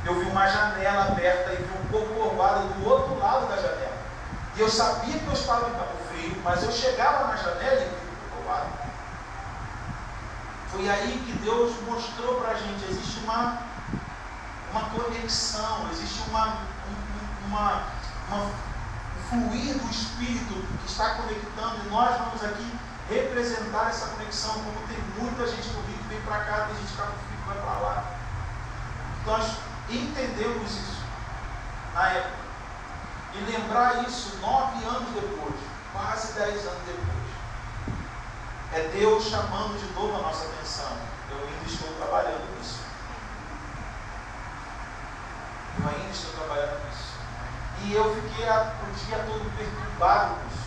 [0.06, 3.96] Eu vi uma janela aberta e vi um pouco orvalho do outro lado da janela.
[4.56, 8.06] E eu sabia que eu estava em Cabo Frio, mas eu chegava na janela e
[10.76, 13.62] foi aí que Deus mostrou para a gente, existe uma,
[14.70, 16.58] uma conexão, existe uma,
[17.46, 17.82] uma,
[18.28, 18.50] uma, um
[19.30, 22.78] fluir do Espírito que está conectando e nós vamos aqui
[23.08, 26.92] representar essa conexão, como tem muita gente do Rio que vem para cá, tem gente
[26.92, 28.04] que vai para lá.
[29.24, 29.56] Nós
[29.88, 31.02] entendemos isso
[31.94, 32.46] na época.
[33.34, 35.54] E lembrar isso nove anos depois,
[35.92, 37.16] quase dez anos depois.
[38.72, 40.96] É Deus chamando de novo a nossa atenção.
[41.30, 42.80] Eu ainda estou trabalhando nisso.
[45.78, 47.06] Eu ainda estou trabalhando nisso.
[47.82, 50.66] E eu fiquei o dia todo perturbado com isso.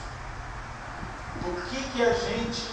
[1.41, 2.71] Do que, que a gente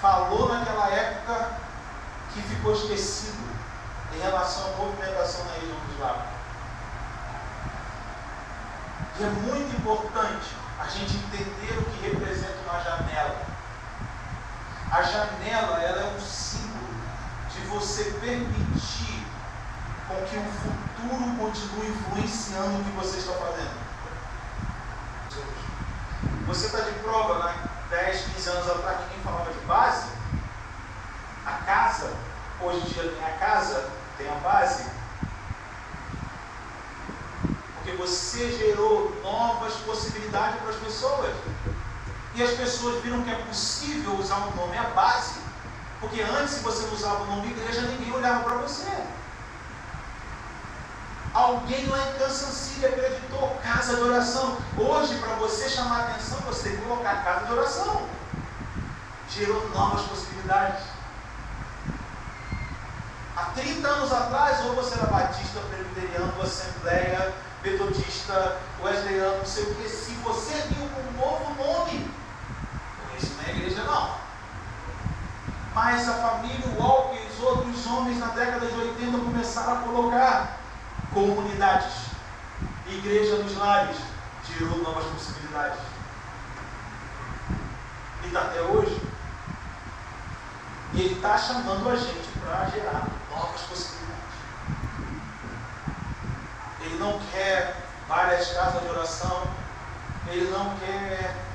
[0.00, 1.58] falou naquela época
[2.32, 3.38] que ficou esquecido
[4.14, 6.40] em relação à movimentação na região dos lagos.
[9.18, 13.42] E é muito importante a gente entender o que representa uma janela.
[14.90, 16.94] A janela ela é um símbolo
[17.52, 19.26] de você permitir
[20.08, 23.80] com que o futuro continue influenciando o que você está fazendo.
[26.46, 27.54] Você está de prova, né?
[27.90, 30.08] 10, 15 anos atrás ninguém falava de base.
[31.46, 32.12] A casa,
[32.60, 33.88] hoje em dia tem a casa,
[34.30, 34.84] tem a base.
[37.74, 41.34] Porque você gerou novas possibilidades para as pessoas.
[42.34, 45.40] E as pessoas viram que é possível usar o nome a base.
[46.00, 48.88] Porque antes, se você usava o nome igreja, ninguém olhava para você.
[51.32, 54.58] Alguém lá em Kansas City acreditou casa de oração.
[54.76, 58.08] Hoje, para você chamar atenção, você tem que colocar casa de oração.
[59.28, 60.89] Gerou novas possibilidades.
[63.40, 67.32] Há 30 anos atrás, ou você era batista, presbiteriano, assembleia,
[67.64, 69.88] metodista, wesleyano, não sei o que.
[69.88, 72.10] Se você viu um novo nome,
[73.18, 74.14] isso não é igreja não.
[75.74, 80.58] Mas a família Walker e os outros homens na década de 80 começaram a colocar
[81.10, 82.10] comunidades,
[82.86, 83.96] igreja nos lares,
[84.46, 85.80] gerou novas possibilidades.
[88.22, 89.10] E até hoje.
[90.92, 94.00] E ele está chamando a gente para gerar novas possibilidades.
[96.80, 97.76] Ele não quer
[98.08, 99.46] várias casas de oração,
[100.26, 101.50] ele não quer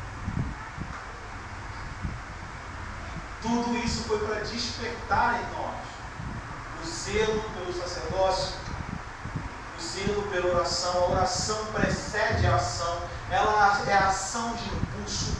[3.45, 5.75] Tudo isso foi para despertar em nós
[6.81, 8.55] o zelo pelo sacerdócio,
[9.77, 10.91] o zelo pela oração.
[10.91, 15.37] A oração precede a ação, ela é a ação de impulso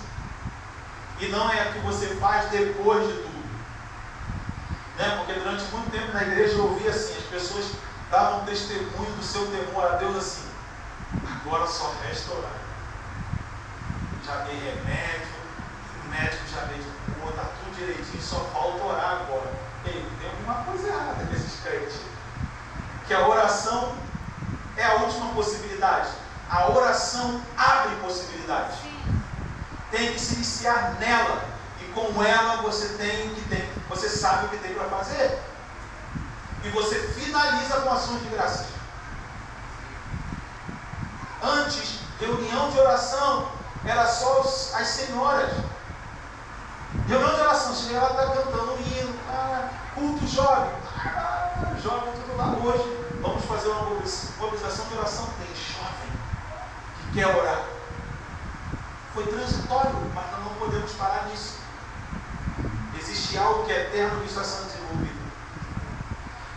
[1.20, 3.35] e não é a que você faz depois de tudo.
[4.98, 5.16] Né?
[5.18, 7.66] Porque durante muito tempo na igreja eu ouvia assim, as pessoas
[8.10, 10.48] davam testemunho do seu temor a Deus assim,
[11.30, 12.52] agora só resta orar.
[14.26, 15.28] Já dei remédio,
[16.04, 19.54] o médico já dei de boa, está tudo direitinho, só falta orar agora.
[19.86, 22.00] Ei, tem alguma coisa errada nesses crentes.
[23.06, 23.96] Que a oração
[24.78, 26.10] é a última possibilidade.
[26.50, 28.78] A oração abre possibilidades.
[29.92, 31.55] Tem que se iniciar nela
[31.96, 35.40] com ela você tem que tem, você sabe o que tem para fazer.
[36.62, 38.68] E você finaliza com ações de graças.
[41.42, 43.50] Antes, reunião de oração
[43.86, 45.54] era só as senhoras.
[47.08, 52.36] Reunião de oração, chega lá, está cantando um hino, ah, culto jovem, ah, jovem tudo
[52.36, 53.06] lá hoje.
[53.22, 53.84] Vamos fazer uma
[54.40, 55.30] mobilização de oração.
[55.38, 56.10] Tem jovem
[57.00, 57.64] que quer orar.
[59.14, 61.65] Foi transitório, mas nós não podemos parar nisso.
[63.38, 65.20] Algo que é eterno que está sendo desenvolvido.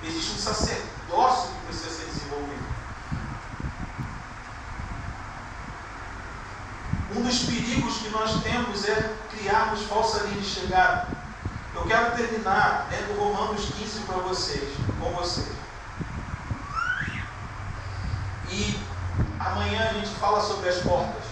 [0.02, 2.64] Existe um sacerdócio que precisa ser desenvolvido.
[7.16, 11.08] Um dos perigos que nós temos é criarmos falsa linha de chegada.
[11.74, 15.56] Eu quero terminar lendo Romanos 15 para vocês, com vocês.
[18.50, 18.80] E
[19.38, 21.27] amanhã a gente fala sobre as portas.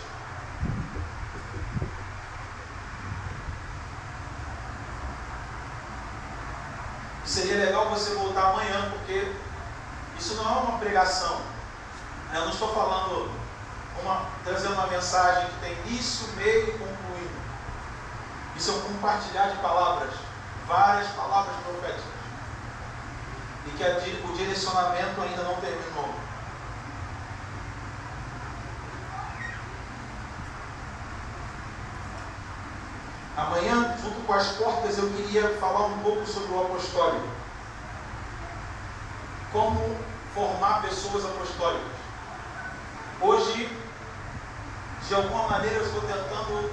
[7.37, 9.31] Seria legal você voltar amanhã, porque
[10.19, 11.39] isso não é uma pregação.
[12.33, 13.31] Eu não estou falando
[14.03, 17.37] uma, trazendo uma mensagem que tem início, meio e concluindo.
[18.57, 20.15] Isso é um compartilhar de palavras,
[20.67, 22.05] várias palavras proféticas.
[23.67, 26.15] E que a, o direcionamento ainda não terminou.
[33.37, 37.29] Amanhã, junto com as portas, eu queria falar um pouco sobre o apostólico.
[39.53, 39.99] Como
[40.35, 41.97] formar pessoas apostólicas.
[43.21, 43.79] Hoje,
[45.07, 46.73] de alguma maneira, eu estou tentando,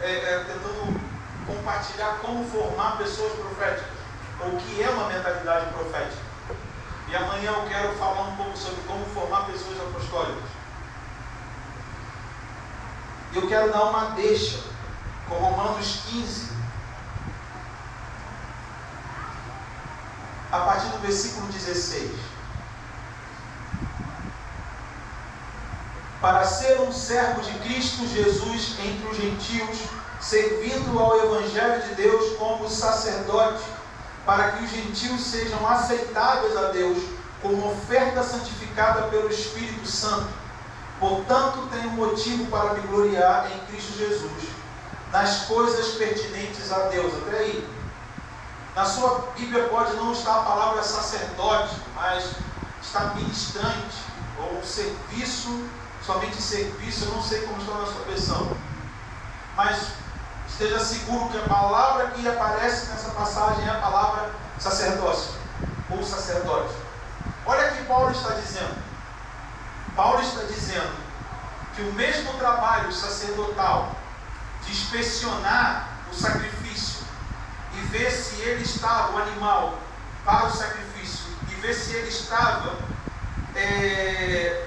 [0.00, 0.98] é, é, tentando
[1.46, 3.98] compartilhar como formar pessoas proféticas,
[4.40, 6.22] ou o que é uma mentalidade profética.
[7.08, 10.50] E amanhã eu quero falar um pouco sobre como formar pessoas apostólicas.
[13.34, 14.77] Eu quero dar uma deixa
[15.28, 16.48] com Romanos 15,
[20.50, 22.12] a partir do versículo 16.
[26.20, 29.78] Para ser um servo de Cristo Jesus entre os gentios,
[30.20, 33.62] servindo ao Evangelho de Deus como sacerdote,
[34.24, 36.98] para que os gentios sejam aceitáveis a Deus
[37.40, 40.28] como oferta santificada pelo Espírito Santo.
[40.98, 44.57] Portanto, tenho motivo para me gloriar em Cristo Jesus
[45.12, 47.12] nas coisas pertinentes a Deus.
[47.22, 47.78] Até aí.
[48.74, 52.30] Na sua Bíblia pode não estar a palavra sacerdote, mas
[52.80, 53.96] está ministrante,
[54.38, 55.68] ou serviço,
[56.04, 58.56] somente serviço, eu não sei como está na sua versão.
[59.56, 59.88] Mas
[60.48, 65.34] esteja seguro que a palavra que aparece nessa passagem é a palavra sacerdócio,
[65.90, 66.74] ou sacerdote.
[67.44, 68.76] Olha o que Paulo está dizendo.
[69.96, 70.94] Paulo está dizendo
[71.74, 73.90] que o mesmo trabalho sacerdotal
[74.70, 77.06] inspecionar o sacrifício
[77.74, 79.78] e ver se ele estava, o animal,
[80.24, 82.78] para o sacrifício, e ver se ele estava
[83.54, 84.66] é,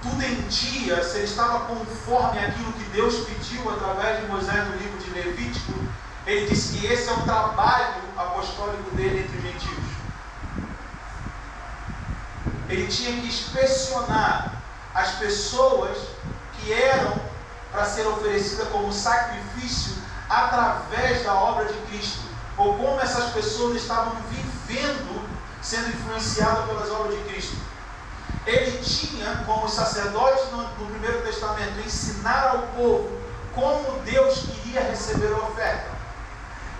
[0.00, 4.76] tudo em dia, se ele estava conforme aquilo que Deus pediu através de Moisés no
[4.76, 5.72] livro de Levítico,
[6.26, 9.92] ele disse que esse é o trabalho apostólico dele entre os gentios.
[12.68, 14.62] Ele tinha que inspecionar
[14.94, 15.98] as pessoas
[16.54, 17.31] que eram
[17.72, 19.96] para ser oferecida como sacrifício
[20.28, 22.20] através da obra de Cristo,
[22.56, 25.26] ou como essas pessoas estavam vivendo,
[25.62, 27.56] sendo influenciadas pelas obras de Cristo.
[28.46, 33.22] Ele tinha, como sacerdote no, no Primeiro Testamento, ensinar ao povo
[33.54, 35.92] como Deus queria receber a oferta.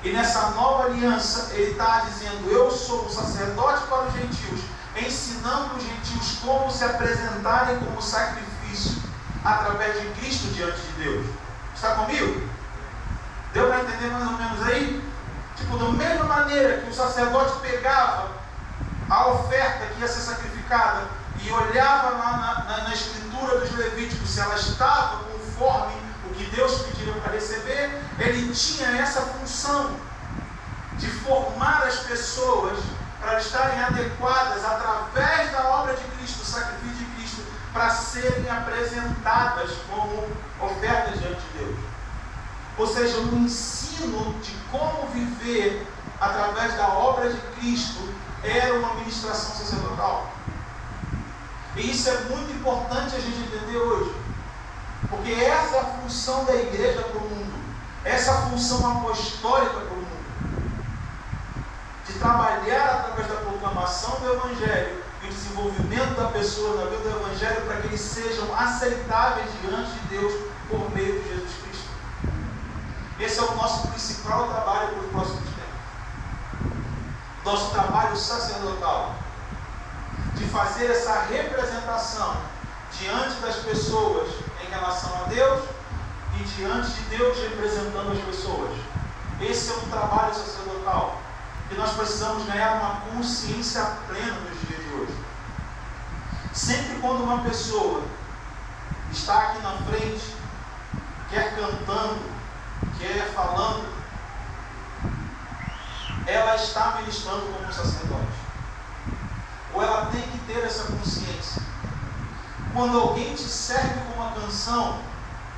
[0.03, 4.61] E nessa nova aliança, ele está dizendo: Eu sou um sacerdote para os gentios,
[4.97, 9.02] ensinando os gentios como se apresentarem como sacrifício
[9.45, 11.27] através de Cristo diante de Deus.
[11.75, 12.49] Está comigo?
[13.53, 15.13] Deu para entender mais ou menos aí?
[15.57, 18.31] Tipo, da mesma maneira que o sacerdote pegava
[19.11, 21.09] a oferta que ia ser sacrificada
[21.43, 25.95] e olhava na, na, na escritura dos Levíticos se ela estava conforme
[26.31, 29.97] o que Deus pediu para receber, ele tinha essa função
[30.99, 32.79] de formar as pessoas
[33.21, 37.02] para estarem adequadas através da obra de Cristo, sacrifício
[37.73, 40.27] para serem apresentadas como
[40.61, 41.79] ofertas diante de Deus.
[42.77, 45.87] Ou seja, o ensino de como viver
[46.21, 48.01] através da obra de Cristo
[48.43, 50.31] era uma ministração sacerdotal.
[51.77, 54.15] E isso é muito importante a gente entender hoje.
[55.09, 57.53] Porque essa é a função da igreja para o mundo.
[58.05, 60.13] Essa função apostólica para o mundo.
[62.07, 65.02] De trabalhar através da proclamação do Evangelho
[65.33, 70.33] desenvolvimento da pessoa na vida do Evangelho para que eles sejam aceitáveis diante de Deus
[70.69, 71.89] por meio de Jesus Cristo.
[73.19, 76.73] Esse é o nosso principal trabalho para os próximos tempos.
[77.45, 79.15] Nosso trabalho sacerdotal
[80.35, 82.37] de fazer essa representação
[82.99, 84.29] diante das pessoas
[84.65, 85.63] em relação a Deus
[86.41, 88.79] e diante de Deus representando as pessoas.
[89.41, 91.21] Esse é um trabalho sacerdotal
[91.69, 94.72] que nós precisamos ganhar uma consciência plena nos dias
[96.53, 98.05] Sempre quando uma pessoa
[99.11, 100.37] está aqui na frente,
[101.31, 102.21] quer cantando,
[102.99, 103.91] quer falando,
[106.27, 108.43] ela está ministrando como sacerdote.
[109.73, 111.63] Ou ela tem que ter essa consciência.
[112.75, 115.01] Quando alguém te serve com uma canção,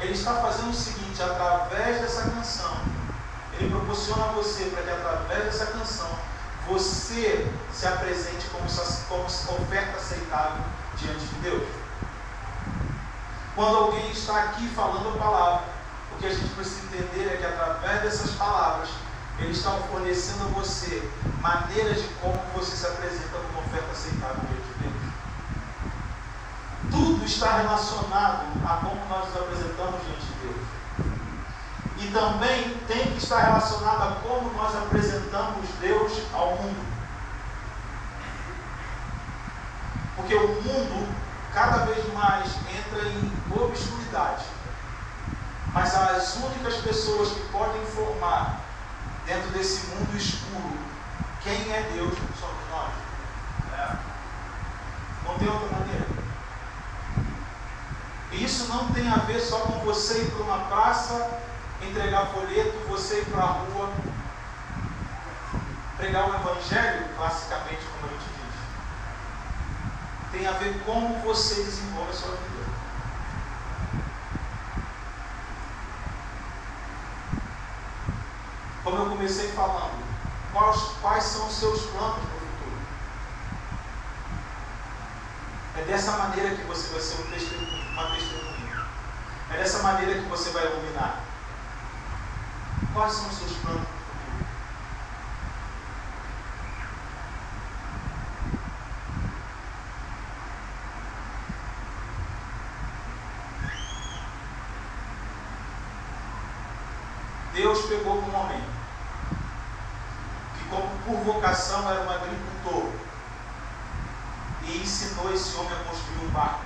[0.00, 2.76] ele está fazendo o seguinte, através dessa canção,
[3.58, 6.33] ele proporciona a você para que através dessa canção
[6.68, 8.64] você se apresente como,
[9.08, 9.24] como
[9.62, 10.64] oferta aceitável
[10.96, 11.68] diante de Deus.
[13.54, 15.64] Quando alguém está aqui falando a palavra,
[16.12, 18.88] o que a gente precisa entender é que através dessas palavras,
[19.38, 21.08] ele está fornecendo a você
[21.40, 24.94] maneiras de como você se apresenta como oferta aceitável diante de Deus.
[26.90, 30.23] Tudo está relacionado a como nós nos apresentamos diante
[31.98, 36.94] e também tem que estar relacionado a como nós apresentamos Deus ao mundo.
[40.16, 41.14] Porque o mundo
[41.52, 43.32] cada vez mais entra em
[43.62, 44.44] obscuridade.
[45.72, 48.60] Mas as únicas pessoas que podem formar
[49.26, 50.84] dentro desse mundo escuro
[51.44, 52.90] quem é Deus somos nós.
[53.78, 53.96] É.
[55.24, 56.06] Não tem outra maneira.
[58.32, 61.42] E isso não tem a ver só com você ir para uma praça
[61.90, 63.92] entregar folheto, você ir para a rua,
[65.96, 68.54] pregar o Evangelho, classicamente, como a gente diz.
[70.32, 72.64] Tem a ver com como você desenvolve a sua vida.
[78.82, 80.04] Como eu comecei falando,
[80.52, 82.78] quais, quais são os seus planos para o futuro?
[85.78, 88.86] É dessa maneira que você vai ser um testemunho, uma testemunha.
[89.52, 91.23] É dessa maneira que você vai iluminar.
[92.92, 93.94] Quais são os seus planos
[107.54, 108.60] Deus pegou um homem
[110.58, 112.90] que, como por vocação, era um agricultor
[114.64, 116.64] e ensinou esse homem a construir um barco.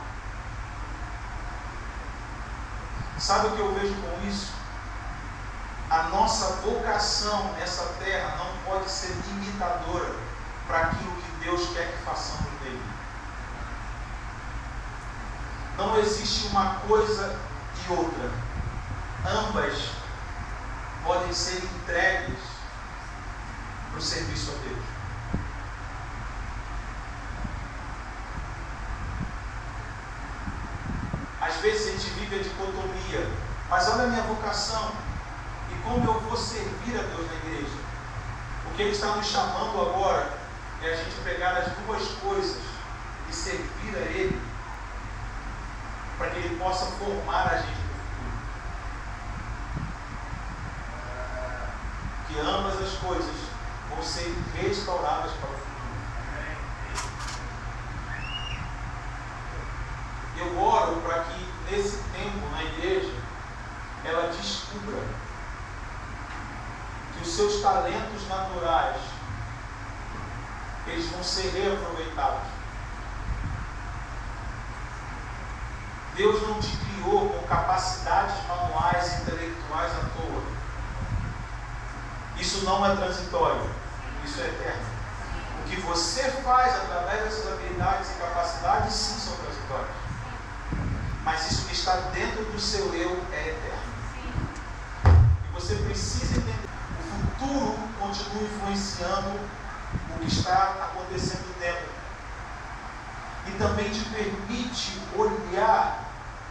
[3.19, 4.58] Sabe o que eu vejo com isso?
[5.91, 10.15] A nossa vocação nessa terra não pode ser limitadora
[10.67, 12.83] para aquilo que Deus quer que façamos nele.
[15.79, 17.39] Não existe uma coisa
[17.87, 18.31] e outra.
[19.27, 19.91] Ambas
[21.05, 22.39] podem ser entregues
[23.91, 24.85] para o serviço a Deus.
[31.41, 33.31] Às vezes a gente vive a dicotomia,
[33.71, 35.08] mas olha a minha vocação
[35.89, 37.79] como eu vou servir a Deus na igreja.
[38.67, 40.39] O que Ele está nos chamando agora
[40.83, 42.63] é a gente pegar as duas coisas
[43.29, 44.41] e servir a Ele,
[46.19, 48.39] para que Ele possa formar a gente no futuro.
[52.29, 53.37] Que ambas as coisas
[53.89, 55.69] vão ser restauradas para o futuro.
[60.37, 63.13] Eu oro para que nesse tempo na igreja
[64.05, 65.03] ela descubra
[67.19, 68.97] que os seus talentos naturais
[70.89, 72.49] eles vão ser reaproveitados.
[76.17, 80.43] Deus não te criou com capacidades manuais e intelectuais à toa.
[82.41, 83.71] Isso não é transitório,
[84.25, 84.87] isso é eterno.
[85.61, 89.97] O que você faz através dessas habilidades e capacidades, sim, são transitórias.
[91.23, 93.93] Mas isso que está dentro do seu eu é eterno.
[95.45, 96.68] E você precisa entender
[97.39, 99.41] futuro continua influenciando
[100.15, 101.89] o que está acontecendo dentro.
[103.47, 106.05] E também te permite olhar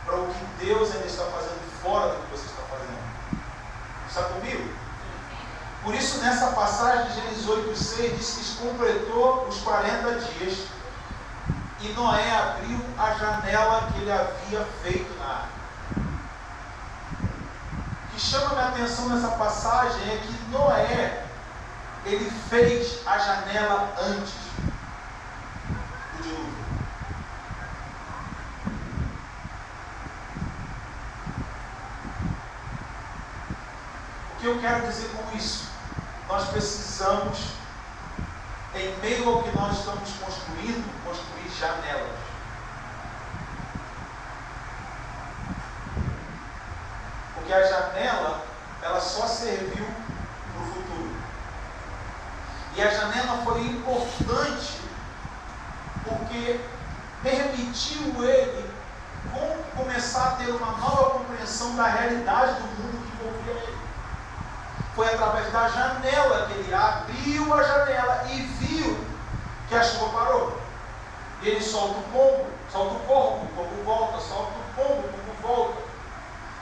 [0.06, 2.98] para o que Deus ainda está fazendo fora do que você está fazendo.
[4.08, 4.74] Está comigo?
[5.84, 10.68] Por isso, nessa passagem de Gênesis 8,6 diz que completou os 40 dias
[11.80, 15.57] e Noé abriu a janela que ele havia feito na arca
[18.18, 21.24] que chama minha atenção nessa passagem é que Noé,
[22.04, 24.34] ele fez a janela antes
[26.16, 26.66] do dilúvio.
[34.32, 35.68] O que eu quero dizer com isso?
[36.28, 37.38] Nós precisamos,
[38.74, 42.27] em meio ao que nós estamos construindo, construir janelas.
[47.48, 48.42] Porque a janela,
[48.82, 49.86] ela só serviu
[50.52, 51.16] para o futuro.
[52.76, 54.82] E a janela foi importante
[56.04, 56.60] porque
[57.24, 58.70] permitiu ele
[59.78, 63.78] começar a ter uma nova compreensão da realidade do mundo que envolvia ele.
[64.94, 69.06] Foi através da janela que ele abriu a janela e viu
[69.70, 70.62] que a chuva parou.
[71.42, 75.48] Ele solta o pombo, solta o corvo, o pombo volta, solta o pombo, o pombo
[75.48, 75.87] volta.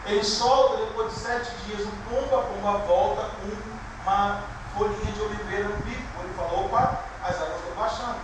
[0.07, 4.43] Ele solta, depois de sete dias, o pombo, a pomba volta com uma
[4.77, 6.23] folhinha de oliveira no bico.
[6.23, 8.19] Ele fala, opa, as águas estão baixando.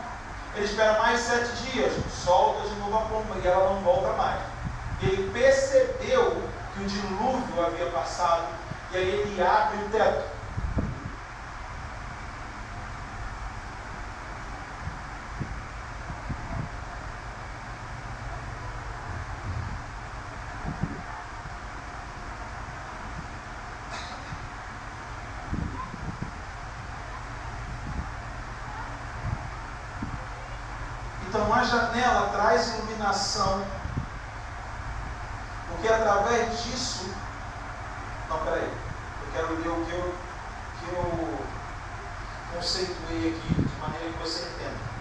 [0.56, 4.42] Ele espera mais sete dias, solta de novo a pomba e ela não volta mais.
[5.02, 8.48] Ele percebeu que o dilúvio havia passado
[8.92, 10.42] e aí ele abre o teto.
[31.32, 33.66] Então a janela traz iluminação,
[35.70, 37.10] porque através disso.
[38.28, 38.64] Não, peraí.
[38.64, 40.16] Eu quero ler o que eu,
[40.78, 41.40] que eu
[42.54, 44.92] conceituei aqui de maneira que você entenda.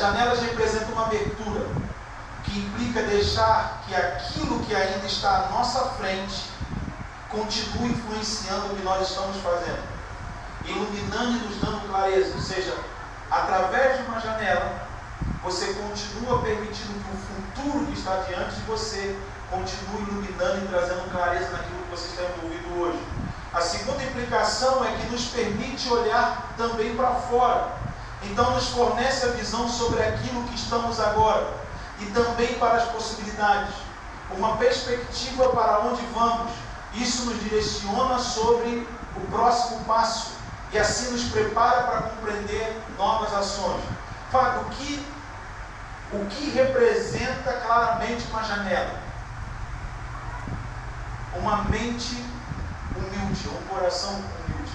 [0.00, 1.66] janelas representam uma abertura,
[2.44, 6.50] que implica deixar que aquilo que ainda está à nossa frente
[7.28, 9.82] continue influenciando o que nós estamos fazendo,
[10.64, 12.34] iluminando e nos dando clareza.
[12.34, 12.76] Ou seja,
[13.30, 14.88] através de uma janela,
[15.42, 19.18] você continua permitindo que o futuro que está diante de você
[19.50, 22.98] continue iluminando e trazendo clareza naquilo que você está envolvido hoje.
[23.52, 27.80] A segunda implicação é que nos permite olhar também para fora
[28.22, 31.46] então, nos fornece a visão sobre aquilo que estamos agora
[32.00, 33.74] e também para as possibilidades,
[34.36, 36.52] uma perspectiva para onde vamos.
[36.94, 40.32] Isso nos direciona sobre o próximo passo
[40.72, 43.82] e assim nos prepara para compreender novas ações.
[44.30, 45.06] Fábio, o que,
[46.12, 49.00] o que representa claramente uma janela?
[51.34, 52.24] Uma mente
[52.96, 54.72] humilde, um coração humilde.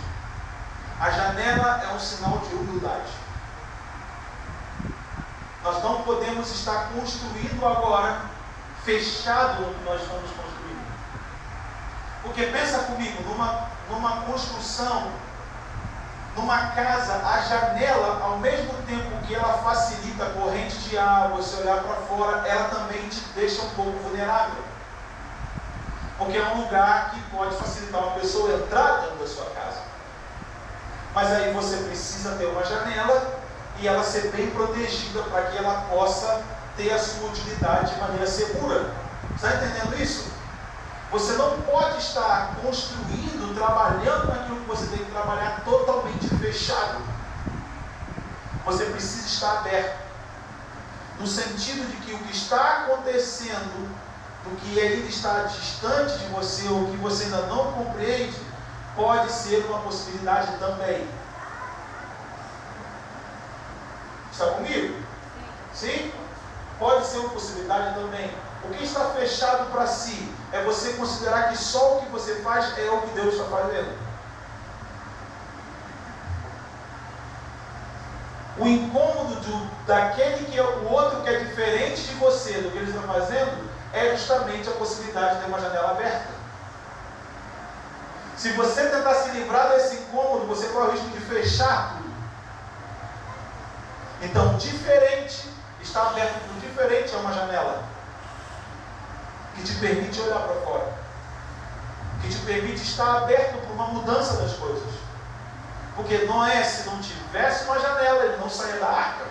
[1.00, 3.12] A janela é um sinal de humildade.
[5.64, 8.35] Nós não podemos estar construindo agora
[8.86, 10.86] fechado onde nós estamos construindo.
[12.22, 15.12] Porque pensa comigo, numa, numa construção,
[16.36, 21.62] numa casa, a janela, ao mesmo tempo que ela facilita a corrente de ar, você
[21.62, 24.64] olhar para fora, ela também te deixa um pouco vulnerável.
[26.18, 29.82] Porque é um lugar que pode facilitar uma pessoa entrar dentro da sua casa.
[31.14, 33.40] Mas aí você precisa ter uma janela
[33.80, 36.44] e ela ser bem protegida para que ela possa
[36.76, 38.94] ter a sua utilidade de maneira segura.
[39.36, 40.32] Está entendendo isso?
[41.12, 47.02] Você não pode estar construindo, trabalhando naquilo que você tem que trabalhar totalmente fechado.
[48.66, 50.06] Você precisa estar aberto.
[51.20, 53.90] No sentido de que o que está acontecendo,
[54.44, 58.36] do que ainda está distante de você, ou que você ainda não compreende,
[58.96, 61.08] pode ser uma possibilidade também.
[64.32, 65.02] Está comigo?
[65.74, 65.88] Sim.
[65.88, 66.25] Sim?
[66.80, 68.32] Pode ser uma possibilidade também.
[68.64, 72.78] O que está fechado para si é você considerar que só o que você faz
[72.78, 74.06] é o que Deus está fazendo.
[78.58, 82.78] O incômodo do, daquele que é o outro que é diferente de você, do que
[82.78, 86.36] ele está fazendo, é justamente a possibilidade de ter uma janela aberta.
[88.38, 92.14] Se você tentar se livrar desse incômodo, você corre o risco de fechar tudo.
[94.22, 95.50] Então, diferente,
[95.86, 97.84] está aberto o diferente é uma janela
[99.56, 100.94] que te permite olhar para fora,
[102.22, 104.94] que te permite estar aberto para uma mudança das coisas.
[105.96, 109.26] Porque Noé, se não tivesse uma janela, ele não saía da arca.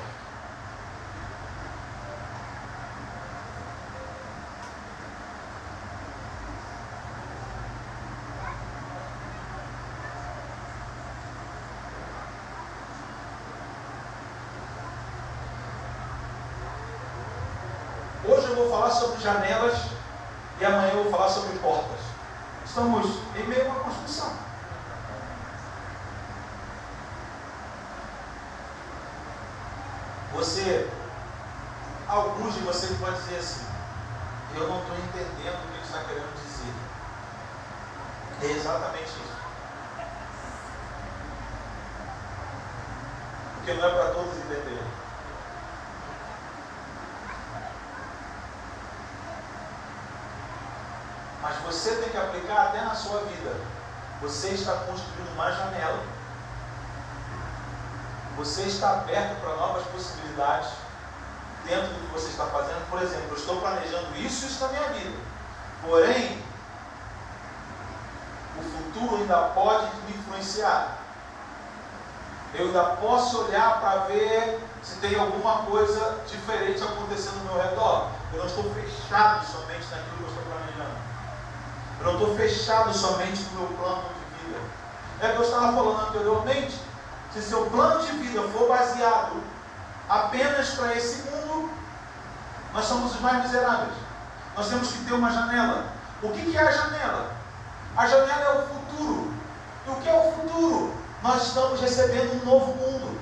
[18.54, 19.78] eu vou falar sobre janelas
[20.60, 22.00] e amanhã eu vou falar sobre portas.
[22.66, 24.32] Estamos em meio a uma construção.
[30.34, 30.90] Você,
[32.08, 33.66] alguns de vocês podem dizer assim,
[34.54, 36.74] eu não estou entendendo o que ele está querendo dizer.
[38.42, 39.34] É exatamente isso.
[43.54, 45.04] Porque não é para todos entenderem.
[51.44, 53.54] Mas você tem que aplicar até na sua vida.
[54.22, 56.02] Você está construindo uma janela.
[58.38, 60.70] Você está aberto para novas possibilidades
[61.66, 62.88] dentro do que você está fazendo.
[62.88, 65.18] Por exemplo, eu estou planejando isso e isso na minha vida.
[65.82, 66.42] Porém,
[68.58, 71.00] o futuro ainda pode me influenciar.
[72.54, 78.08] Eu ainda posso olhar para ver se tem alguma coisa diferente acontecendo ao meu redor.
[78.32, 81.13] Eu não estou fechado somente naquilo que eu estou planejando.
[82.04, 84.60] Eu não estou fechado somente no meu plano de vida.
[85.20, 86.78] É o que eu estava falando anteriormente.
[87.32, 89.42] Se seu plano de vida for baseado
[90.06, 91.70] apenas para esse mundo,
[92.74, 93.94] nós somos os mais miseráveis.
[94.54, 95.86] Nós temos que ter uma janela.
[96.22, 97.32] O que, que é a janela?
[97.96, 99.32] A janela é o futuro.
[99.86, 100.94] E o que é o futuro?
[101.22, 103.13] Nós estamos recebendo um novo mundo.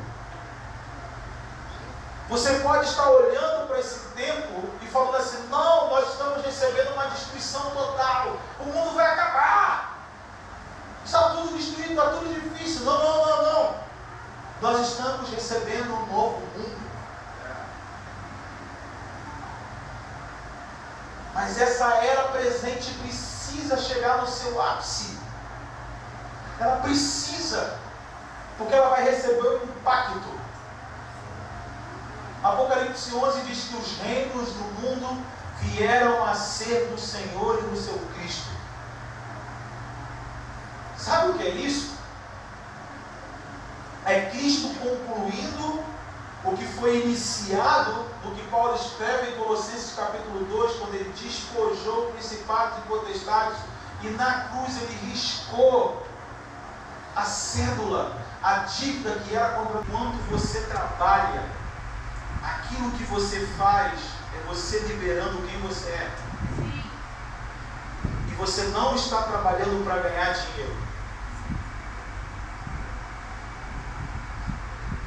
[2.32, 7.08] Você pode estar olhando para esse tempo e falando assim: não, nós estamos recebendo uma
[7.08, 9.98] destruição total, o mundo vai acabar,
[11.04, 12.86] está tudo destruído, está tudo difícil.
[12.86, 13.74] Não, não, não, não.
[14.62, 16.90] Nós estamos recebendo um novo mundo.
[21.34, 25.18] Mas essa era presente precisa chegar no seu ápice.
[26.58, 27.78] Ela precisa,
[28.56, 30.41] porque ela vai receber um impacto.
[32.42, 35.24] Apocalipse 11 diz que os reinos do mundo
[35.60, 38.50] vieram a ser do Senhor e do seu Cristo.
[40.98, 41.92] Sabe o que é isso?
[44.04, 45.84] É Cristo concluindo
[46.44, 52.10] o que foi iniciado no que Paulo escreve em Colossenses capítulo 2, quando ele despojou
[52.10, 53.58] principados e potestades,
[54.02, 56.04] e na cruz ele riscou
[57.14, 61.61] a cédula, a dívida que era contra quanto você trabalha
[62.42, 64.00] aquilo que você faz
[64.36, 66.10] é você liberando quem você é.
[68.28, 70.76] E você não está trabalhando para ganhar dinheiro.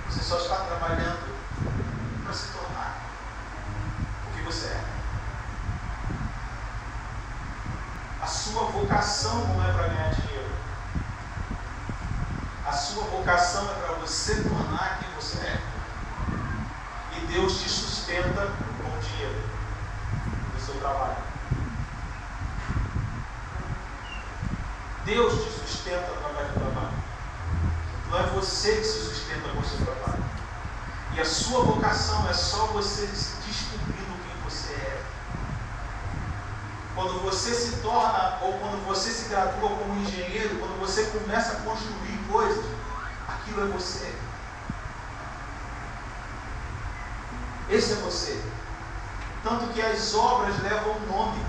[0.07, 1.35] Você só está trabalhando
[2.23, 2.97] para se tornar
[4.29, 4.83] o que você é.
[8.21, 10.55] A sua vocação não é para ganhar dinheiro.
[12.65, 15.74] A sua vocação é para você tornar quem você é.
[17.35, 18.47] Deus te sustenta
[18.81, 19.41] com dinheiro
[20.53, 21.17] do seu trabalho.
[25.03, 26.93] Deus te sustenta através do trabalho.
[28.09, 30.23] Não é você que se sustenta com o seu trabalho.
[31.13, 35.03] E a sua vocação é só você descobrindo quem você é.
[36.95, 41.55] Quando você se torna, ou quando você se gradua como engenheiro, quando você começa a
[41.57, 42.63] construir coisas,
[43.27, 44.34] aquilo é você.
[47.75, 48.41] Esse é você.
[49.43, 51.45] Tanto que as obras levam o nome.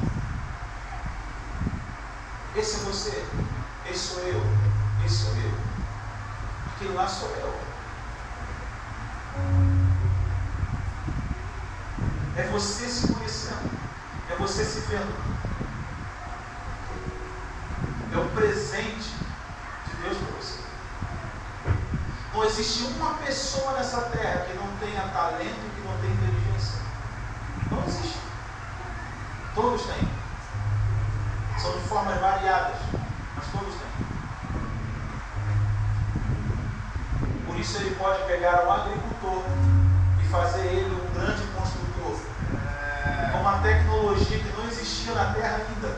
[2.56, 3.24] Esse é você.
[3.88, 4.42] Esse sou eu.
[5.04, 5.54] Esse sou eu.
[6.74, 7.54] Aquele lá sou eu.
[12.36, 13.70] É você se conhecendo.
[14.28, 15.14] É você se vendo.
[18.12, 19.14] É o presente
[19.86, 20.66] de Deus para você.
[22.36, 26.80] Não existe uma pessoa nessa terra que não tenha talento e que não tenha inteligência.
[27.70, 28.18] Não existe.
[29.56, 30.06] Todos têm.
[31.58, 32.76] São de formas variadas,
[33.34, 33.88] mas todos têm.
[37.46, 39.44] Por isso ele pode pegar um agricultor
[40.22, 42.20] e fazer ele um grande construtor.
[43.32, 45.96] Com uma tecnologia que não existia na terra ainda.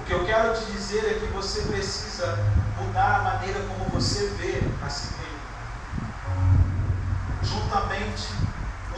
[0.00, 2.38] O que eu quero te dizer é que você precisa
[2.78, 5.40] mudar a maneira como você vê a si mesmo.
[7.42, 8.44] Juntamente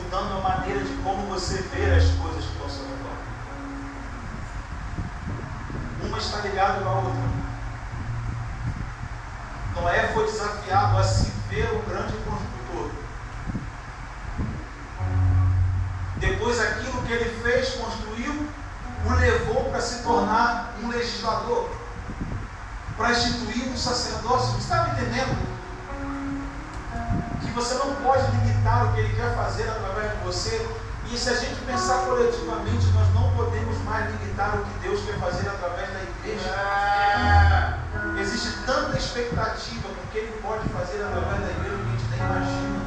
[0.06, 3.16] mudando a maneira de como você vê as coisas que estão ao.
[6.06, 7.36] Uma está ligada a outra.
[9.74, 12.90] Noé foi desafiado a se ver um grande construtor.
[16.18, 18.48] Depois aquilo que ele fez, construiu,
[19.04, 21.68] o levou para se tornar um legislador,
[22.96, 24.52] para instituir um sacerdócio.
[24.52, 25.55] Você está me entendendo?
[27.56, 30.68] Você não pode limitar o que Ele quer fazer através de você.
[31.10, 35.18] E se a gente pensar coletivamente, nós não podemos mais limitar o que Deus quer
[35.18, 36.50] fazer através da igreja.
[36.50, 38.20] É.
[38.20, 42.04] Existe tanta expectativa com o que Ele pode fazer através da igreja que a gente
[42.10, 42.86] nem imagina.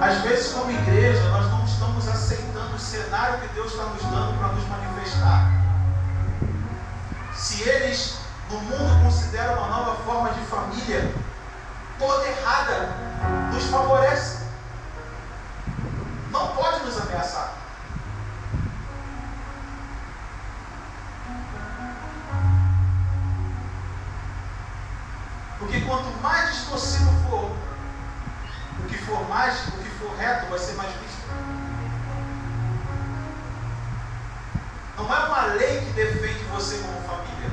[0.00, 4.38] Às vezes, como igreja, nós não estamos aceitando o cenário que Deus está nos dando
[4.38, 5.50] para nos manifestar.
[7.34, 8.16] Se eles
[8.50, 11.12] no mundo consideram uma nova forma de família,
[11.98, 12.88] toda errada,
[13.52, 14.46] nos favorece.
[16.30, 17.54] Não pode nos ameaçar.
[25.58, 27.50] Porque quanto mais distorcido for,
[28.78, 31.26] o que for mais, o que for reto vai ser mais visto.
[34.98, 37.50] Não é uma lei que defende você como família.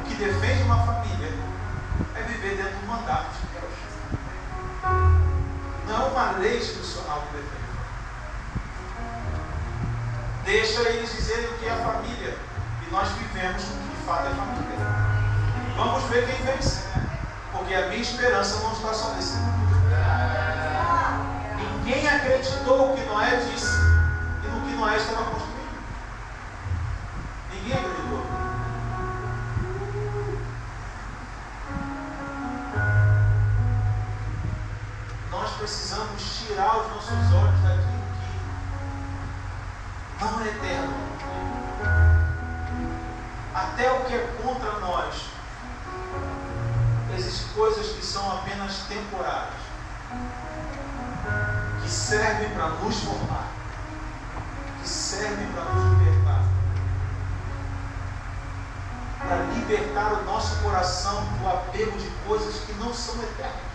[0.00, 1.32] O que defende uma família
[2.18, 3.72] é viver dentro do mandato de Deus.
[5.86, 7.58] Não uma lei institucional que defende.
[10.44, 12.36] Deixa eles dizerem o que é família.
[12.86, 14.78] E nós vivemos o que de fato é família.
[15.76, 17.06] Vamos ver quem vence, né?
[17.52, 19.68] Porque a minha esperança não está só nesse mundo.
[21.84, 23.74] Ninguém acreditou o que Noé disse
[24.44, 25.37] e no que Noé estava.
[36.58, 38.02] Tirar os nossos olhos daquilo
[40.18, 40.94] que não é eterno.
[43.54, 45.26] Até o que é contra nós
[47.16, 49.54] existem coisas que são apenas temporárias,
[51.80, 53.46] que servem para nos formar,
[54.82, 56.42] que servem para nos libertar,
[59.18, 63.67] para libertar o nosso coração do apego de coisas que não são eternas.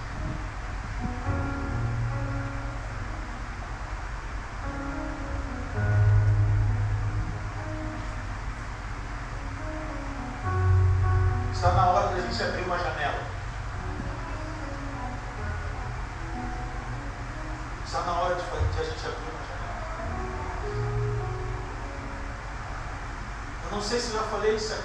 [24.44, 24.83] Falei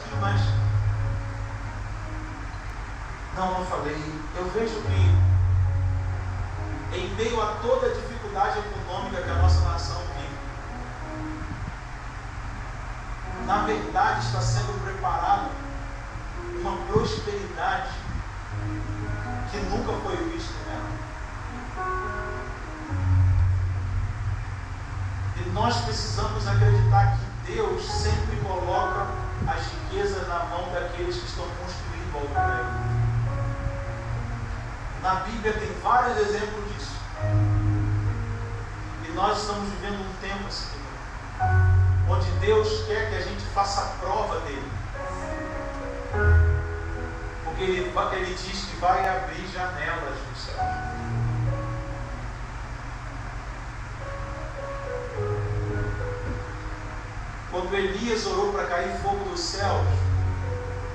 [57.68, 59.86] Quando Elias orou para cair fogo dos céus,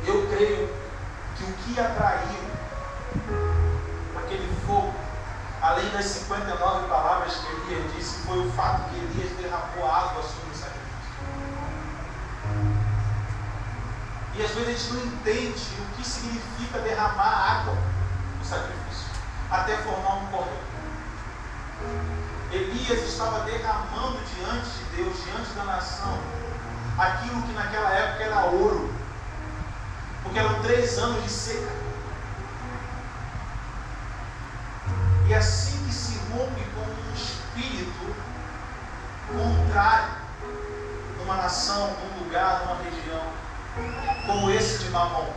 [0.08, 0.68] eu creio
[1.36, 2.40] que o que atraiu
[4.18, 4.92] aquele fogo,
[5.62, 10.50] além das 59 palavras que Elias disse, foi o fato que Elias derramou água sobre
[10.52, 11.14] o sacrifício.
[14.34, 17.78] E às vezes a gente não entende o que significa derramar água
[18.40, 19.12] no sacrifício,
[19.52, 20.58] até formar um cordão.
[22.52, 26.18] Elias estava derramando diante de Deus, diante da nação,
[26.98, 28.94] aquilo que naquela época era ouro,
[30.22, 31.72] porque eram três anos de seca.
[35.28, 38.16] E assim que se rompe com um espírito
[39.28, 40.24] contrário
[41.18, 43.24] numa nação, num lugar, numa região,
[44.28, 45.34] como esse de Mamon,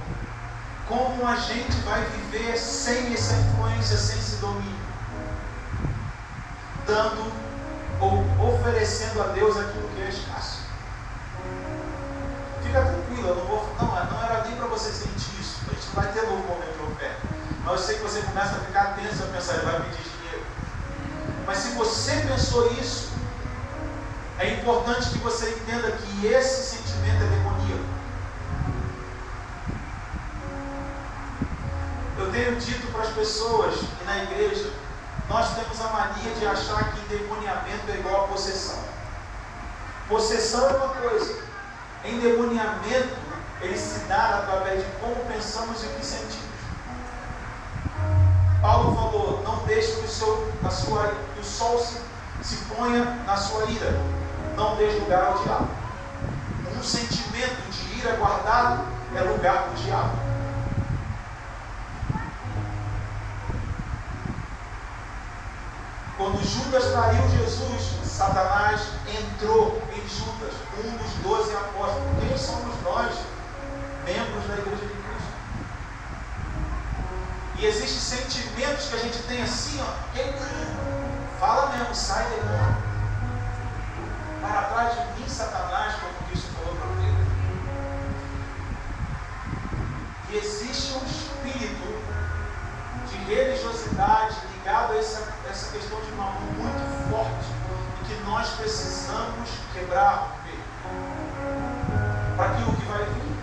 [0.88, 4.86] como a gente vai viver sem essa influência, sem esse domínio?
[6.86, 7.32] Dando
[8.00, 10.55] ou oferecendo a Deus aquilo que é escasso.
[13.34, 13.76] Não.
[13.76, 15.60] Não, não era nem para você sentir isso.
[15.68, 17.20] A gente não vai ter novo momento de oferta.
[17.64, 20.46] Mas eu sei que você começa a ficar tenso a pensar, ele vai pedir dinheiro.
[21.46, 23.10] Mas se você pensou isso,
[24.38, 27.84] é importante que você entenda que esse sentimento é demoníaco.
[32.18, 34.72] Eu tenho dito para as pessoas e na igreja,
[35.28, 38.78] nós temos a mania de achar que endemoniamento é igual a possessão.
[40.08, 41.42] Possessão é uma coisa,
[42.08, 43.26] endemoniamento
[43.60, 46.46] ele se dá através de como pensamos e o que sentimos.
[48.60, 52.00] Paulo falou: não deixe que o, seu, a sua, que o sol se,
[52.42, 53.98] se ponha na sua ira.
[54.56, 55.68] Não deixe lugar ao diabo.
[56.76, 58.84] Um sentimento de ira guardado
[59.14, 60.25] é lugar do diabo.
[66.16, 72.08] Quando Judas traiu Jesus, Satanás entrou em Judas, um dos doze apóstolos.
[72.26, 73.14] Quem somos nós,
[74.06, 75.32] membros da igreja de Cristo?
[77.58, 79.92] E existem sentimentos que a gente tem assim, ó.
[80.14, 80.34] Quem
[81.38, 82.76] fala mesmo, sai demônio.
[84.40, 87.26] Para trás de mim, Satanás, como Cristo falou para Pedro.
[90.30, 92.02] E existe um espírito
[93.10, 97.46] de religiosidade ligado a essa, essa questão de mamão muito forte
[98.02, 100.36] e que nós precisamos quebrar
[102.36, 103.36] para aquilo que vai vir.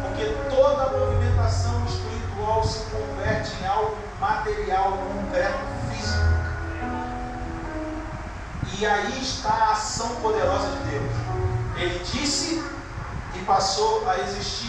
[0.00, 5.58] Porque toda movimentação espiritual se converte em algo material, concreto,
[5.90, 6.24] físico.
[8.78, 11.12] E aí está a ação poderosa de Deus.
[11.76, 12.64] Ele disse
[13.34, 14.63] e passou a existir.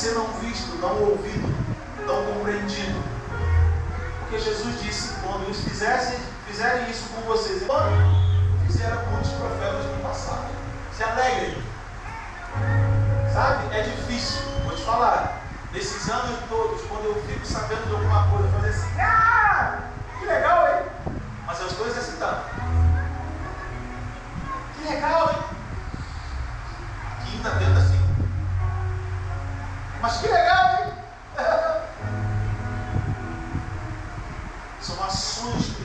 [0.00, 1.54] Ser não visto, não ouvido,
[2.06, 3.04] não compreendido.
[4.20, 7.64] Porque Jesus disse: quando eles fizessem, fizerem isso com vocês,
[8.66, 10.48] fizeram muitos profetas no passado.
[10.96, 11.62] Se alegrem.
[13.30, 13.76] Sabe?
[13.76, 14.40] É difícil.
[14.64, 15.42] Vou te falar.
[15.70, 19.80] Nesses anos todos, quando eu fico sabendo de alguma coisa, eu fazer assim, ah,
[20.18, 21.14] que legal, hein?
[21.46, 22.40] Mas eu estou exercitando.
[24.76, 25.56] Que legal, hein?
[27.26, 27.89] Quinta tenta.
[30.00, 30.92] Mas que legal, hein?
[34.80, 35.79] São ações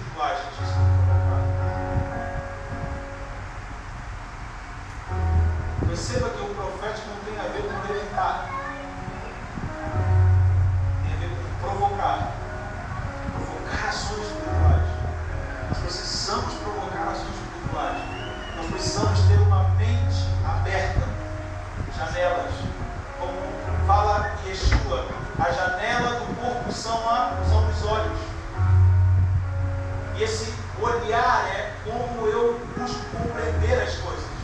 [30.18, 34.36] E esse olhar é como eu busco compreender as coisas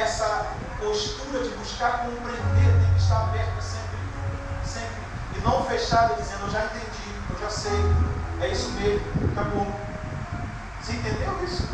[0.00, 0.46] essa
[0.80, 3.98] postura de buscar compreender tem que estar aberta sempre,
[4.64, 5.02] sempre.
[5.36, 7.78] E não fechada dizendo, eu já entendi, eu já sei,
[8.40, 9.66] é isso mesmo, acabou.
[10.80, 11.68] Você entendeu isso?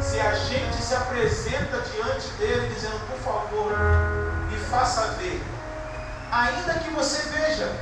[0.00, 3.72] Se a gente se apresenta diante dele dizendo, por favor,
[4.50, 5.42] me faça ver,
[6.30, 7.72] ainda que você veja,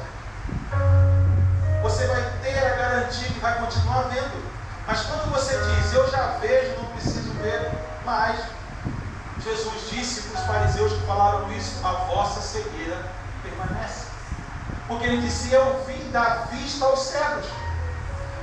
[1.83, 4.51] você vai ter a garantia que vai continuar vendo.
[4.87, 7.73] Mas quando você diz, eu já vejo, não preciso ver
[8.05, 8.39] mais,
[9.43, 12.97] Jesus disse para os fariseus que falaram isso, a vossa cegueira
[13.43, 14.07] permanece.
[14.89, 17.47] Porque ele disse, eu vim dar vista aos cegos.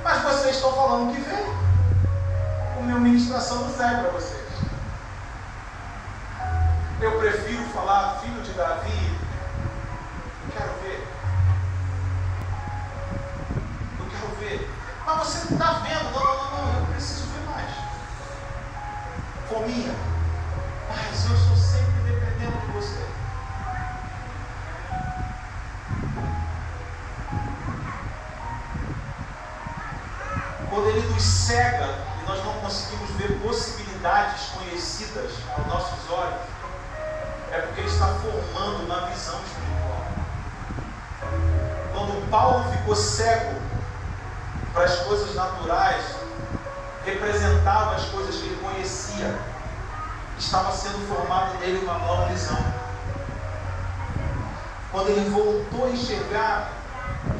[0.02, 1.54] Mas vocês estão falando que veio.
[2.78, 4.44] O meu ministração não serve para vocês.
[7.00, 9.13] Eu prefiro falar filho de Davi.
[15.06, 16.10] Mas você não está vendo.
[16.12, 16.80] Não, não, não.
[16.80, 17.70] Eu preciso ver mais.
[19.48, 19.94] Fominha.
[20.88, 23.06] Mas eu sou sempre dependendo de você.
[30.70, 36.40] Quando ele nos cega e nós não conseguimos ver possibilidades conhecidas aos nossos olhos,
[37.52, 40.06] é porque ele está formando uma visão espiritual.
[41.92, 43.63] Quando Paulo ficou cego
[44.74, 46.04] para as coisas naturais,
[47.06, 49.38] representava as coisas que ele conhecia,
[50.36, 52.58] estava sendo formada nele uma nova visão.
[54.90, 56.72] Quando ele voltou a enxergar,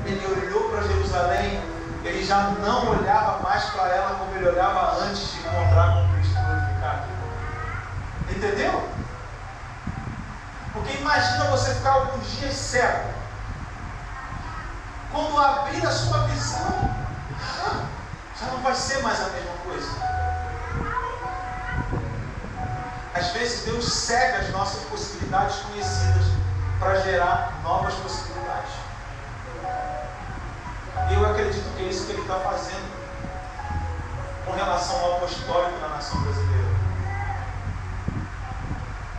[0.07, 1.61] ele olhou para Jerusalém,
[2.05, 6.35] ele já não olhava mais para ela como ele olhava antes de encontrar com Cristo
[6.35, 7.07] glorificado.
[8.31, 8.89] Entendeu?
[10.73, 13.15] Porque imagina você ficar alguns dias cego.
[15.11, 17.04] Quando abrir a sua visão,
[18.45, 19.89] já não vai ser mais a mesma coisa.
[23.15, 26.27] Às vezes Deus cega as nossas possibilidades conhecidas
[26.79, 28.73] para gerar novas possibilidades.
[31.11, 32.93] Eu acredito que é isso que Ele está fazendo
[34.45, 36.69] com relação ao apostólico na nação brasileira.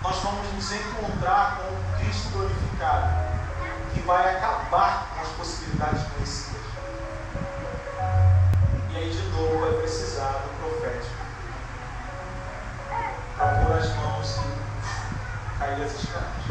[0.01, 3.25] Nós vamos nos encontrar com um Cristo glorificado
[3.93, 6.44] que vai acabar com as possibilidades conhecidas.
[8.95, 11.15] E aí, de novo, vai precisar do profético
[13.35, 16.44] para pôr as mãos e cair as escadas.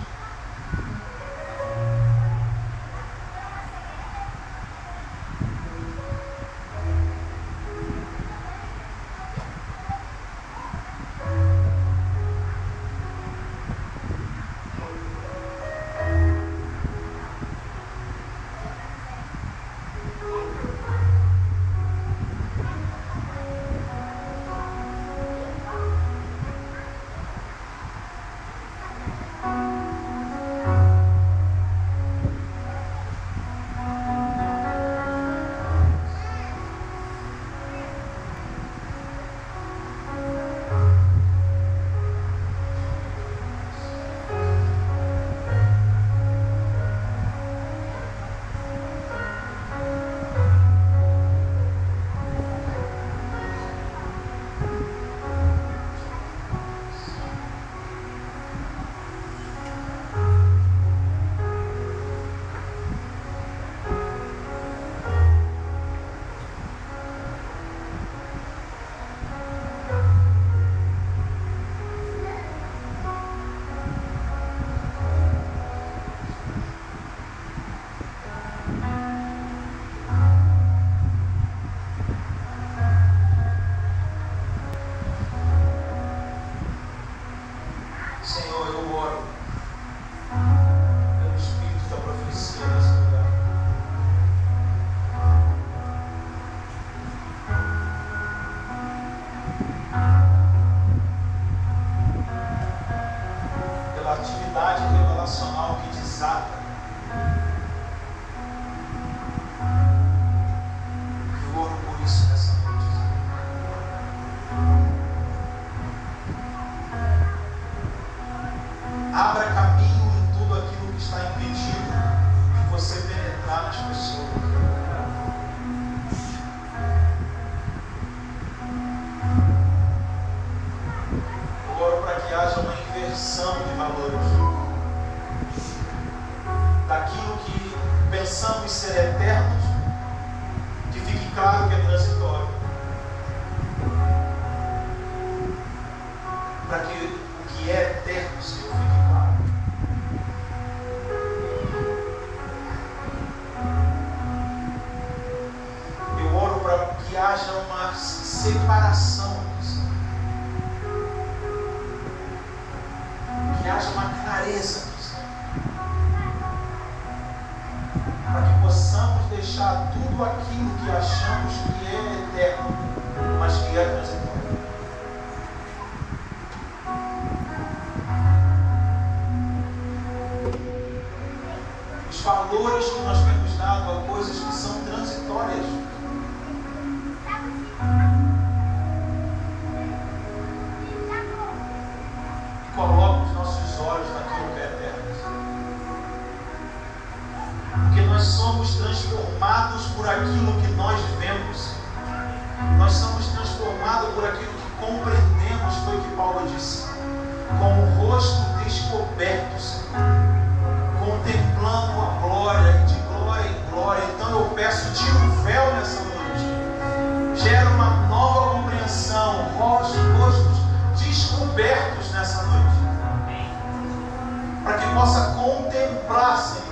[226.07, 226.64] praça.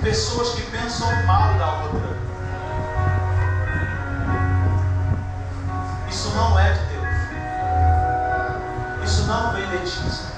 [0.00, 2.16] pessoas que pensam mal da outra.
[6.08, 7.06] Isso não é de Deus.
[9.04, 10.29] Isso não vem de ti.